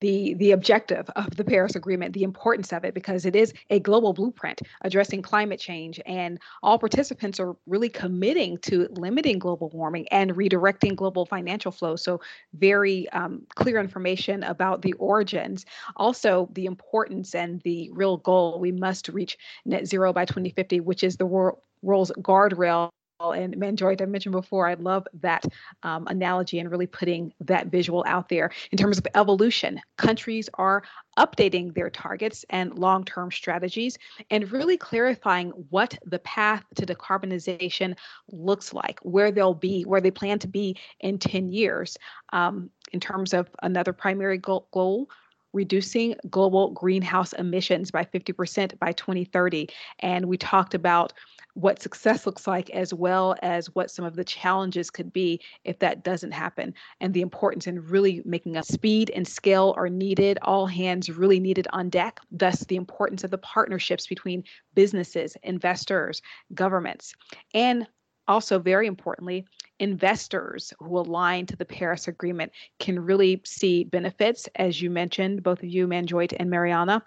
the 0.00 0.34
the 0.34 0.52
objective 0.52 1.08
of 1.10 1.36
the 1.36 1.44
Paris 1.44 1.76
Agreement, 1.76 2.14
the 2.14 2.22
importance 2.22 2.72
of 2.72 2.84
it, 2.84 2.94
because 2.94 3.26
it 3.26 3.36
is 3.36 3.52
a 3.68 3.80
global 3.80 4.12
blueprint 4.12 4.60
addressing 4.82 5.22
climate 5.22 5.60
change, 5.60 6.00
and 6.06 6.38
all 6.62 6.78
participants 6.78 7.38
are 7.38 7.54
really 7.66 7.88
committing 7.88 8.58
to 8.58 8.88
limiting 8.92 9.38
global 9.38 9.68
warming 9.70 10.08
and 10.08 10.34
redirecting 10.34 10.96
global 10.96 11.26
financial 11.26 11.70
flow. 11.70 11.96
So, 11.96 12.20
very 12.54 13.08
um, 13.10 13.46
clear 13.54 13.78
information 13.78 14.42
about 14.42 14.82
the 14.82 14.94
origins, 14.94 15.66
also 15.96 16.48
the 16.52 16.66
importance 16.66 17.34
and 17.34 17.60
the 17.62 17.90
real 17.92 18.16
goal. 18.16 18.58
We 18.58 18.72
must 18.72 19.08
reach 19.08 19.36
net 19.64 19.86
zero 19.86 20.12
by 20.12 20.24
2050, 20.24 20.80
which 20.80 21.04
is 21.04 21.16
the 21.16 21.26
world 21.26 21.58
world's 21.82 22.12
guardrail 22.20 22.90
and 23.20 23.54
Manjyot, 23.56 24.00
I 24.00 24.06
mentioned 24.06 24.32
before, 24.32 24.66
I 24.66 24.74
love 24.74 25.06
that 25.20 25.44
um, 25.82 26.06
analogy 26.08 26.58
and 26.58 26.70
really 26.70 26.86
putting 26.86 27.32
that 27.40 27.66
visual 27.66 28.02
out 28.06 28.28
there. 28.28 28.50
In 28.72 28.78
terms 28.78 28.98
of 28.98 29.06
evolution, 29.14 29.80
countries 29.98 30.48
are 30.54 30.82
updating 31.18 31.74
their 31.74 31.90
targets 31.90 32.44
and 32.50 32.78
long 32.78 33.04
term 33.04 33.30
strategies 33.30 33.98
and 34.30 34.50
really 34.50 34.76
clarifying 34.76 35.50
what 35.68 35.98
the 36.06 36.18
path 36.20 36.64
to 36.76 36.86
decarbonization 36.86 37.94
looks 38.32 38.72
like, 38.72 38.98
where 39.00 39.30
they'll 39.30 39.54
be, 39.54 39.82
where 39.82 40.00
they 40.00 40.10
plan 40.10 40.38
to 40.38 40.48
be 40.48 40.76
in 41.00 41.18
10 41.18 41.50
years. 41.50 41.98
Um, 42.32 42.70
in 42.92 43.00
terms 43.00 43.34
of 43.34 43.48
another 43.62 43.92
primary 43.92 44.38
goal, 44.38 44.66
goal 44.72 45.10
reducing 45.52 46.14
global 46.30 46.70
greenhouse 46.70 47.32
emissions 47.34 47.90
by 47.90 48.04
50% 48.04 48.78
by 48.78 48.92
2030. 48.92 49.68
And 50.00 50.26
we 50.26 50.36
talked 50.36 50.74
about 50.74 51.12
what 51.54 51.82
success 51.82 52.26
looks 52.26 52.46
like 52.46 52.70
as 52.70 52.94
well 52.94 53.34
as 53.42 53.74
what 53.74 53.90
some 53.90 54.04
of 54.04 54.16
the 54.16 54.24
challenges 54.24 54.90
could 54.90 55.12
be 55.12 55.40
if 55.64 55.78
that 55.78 56.04
doesn't 56.04 56.32
happen 56.32 56.74
and 57.00 57.14
the 57.14 57.20
importance 57.20 57.66
in 57.66 57.84
really 57.86 58.22
making 58.24 58.56
a 58.56 58.62
speed 58.62 59.10
and 59.10 59.26
scale 59.26 59.74
are 59.76 59.88
needed 59.88 60.38
all 60.42 60.66
hands 60.66 61.08
really 61.08 61.40
needed 61.40 61.66
on 61.72 61.88
deck 61.88 62.20
thus 62.30 62.64
the 62.64 62.76
importance 62.76 63.24
of 63.24 63.30
the 63.30 63.38
partnerships 63.38 64.06
between 64.06 64.44
businesses 64.74 65.36
investors 65.42 66.22
governments 66.54 67.14
and 67.54 67.86
also 68.28 68.58
very 68.58 68.86
importantly 68.86 69.44
investors 69.80 70.72
who 70.78 70.98
align 70.98 71.46
to 71.46 71.56
the 71.56 71.64
Paris 71.64 72.06
Agreement 72.06 72.52
can 72.78 73.00
really 73.00 73.40
see 73.44 73.84
benefits, 73.84 74.48
as 74.56 74.80
you 74.80 74.90
mentioned, 74.90 75.42
both 75.42 75.62
of 75.62 75.68
you, 75.68 75.88
Manjyot 75.88 76.34
and 76.38 76.48
Mariana. 76.50 77.02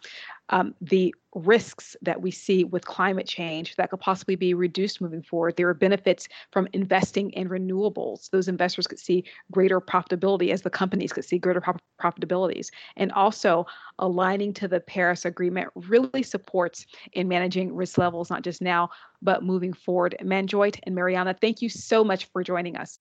Um, 0.50 0.76
the 0.82 1.14
risks 1.36 1.96
that 2.02 2.22
we 2.22 2.32
see 2.32 2.64
with 2.64 2.86
climate 2.86 3.28
change 3.28 3.76
that 3.76 3.90
could 3.90 4.00
possibly 4.00 4.36
be 4.36 4.54
reduced 4.54 5.02
moving 5.02 5.22
forward. 5.22 5.56
There 5.56 5.70
are 5.70 5.74
benefits 5.74 6.28
from 6.52 6.68
investing 6.74 7.32
in 7.32 7.50
renewables. 7.50 8.30
Those 8.30 8.48
investors 8.48 8.88
could 8.88 9.00
see 9.00 9.24
greater 9.52 9.82
profitability 9.82 10.52
as 10.52 10.62
the 10.62 10.70
companies 10.70 11.14
could 11.14 11.26
see 11.26 11.40
greater 11.40 11.64
profitabilities. 12.02 12.70
And 12.98 13.12
also, 13.14 13.66
aligning 14.00 14.54
to 14.54 14.68
the 14.68 14.80
Paris 14.80 15.26
Agreement 15.26 15.70
really 15.76 16.24
supports 16.24 16.86
in 17.14 17.28
managing 17.28 17.74
risk 17.74 17.98
levels, 17.98 18.30
not 18.30 18.44
just 18.44 18.62
now, 18.62 18.90
but 19.22 19.44
moving 19.44 19.74
forward. 19.74 20.16
Manjyot 20.22 20.80
and 20.84 20.94
Mariana, 20.94 21.36
thank 21.40 21.62
you 21.62 21.70
so 21.70 22.04
much 22.04 22.26
for 22.26 22.44
joining 22.44 22.76
us. 22.76 23.00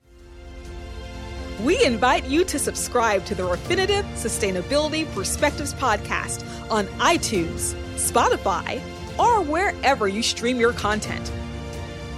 We 1.62 1.84
invite 1.84 2.24
you 2.26 2.44
to 2.44 2.58
subscribe 2.58 3.24
to 3.26 3.34
the 3.34 3.44
Refinitiv 3.44 4.02
Sustainability 4.14 5.12
Perspectives 5.14 5.74
podcast 5.74 6.44
on 6.70 6.86
iTunes 6.98 7.74
Spotify, 8.02 8.82
or 9.18 9.42
wherever 9.42 10.08
you 10.08 10.22
stream 10.22 10.58
your 10.58 10.72
content. 10.72 11.28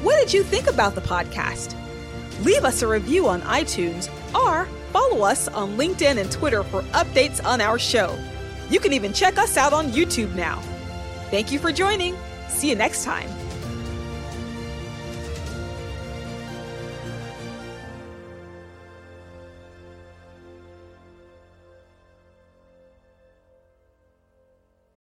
What 0.02 0.18
did 0.18 0.32
you 0.32 0.42
think 0.42 0.66
about 0.66 0.94
the 0.94 1.00
podcast? 1.00 1.74
Leave 2.44 2.64
us 2.64 2.82
a 2.82 2.88
review 2.88 3.28
on 3.28 3.42
iTunes 3.42 4.08
or 4.34 4.66
follow 4.92 5.22
us 5.22 5.48
on 5.48 5.76
LinkedIn 5.76 6.18
and 6.18 6.30
Twitter 6.30 6.62
for 6.64 6.82
updates 6.92 7.44
on 7.44 7.60
our 7.60 7.78
show. 7.78 8.18
You 8.70 8.80
can 8.80 8.92
even 8.92 9.12
check 9.12 9.38
us 9.38 9.56
out 9.56 9.72
on 9.72 9.88
YouTube 9.88 10.34
now. 10.34 10.60
Thank 11.30 11.52
you 11.52 11.58
for 11.58 11.72
joining. 11.72 12.16
See 12.48 12.70
you 12.70 12.76
next 12.76 13.04
time. 13.04 13.28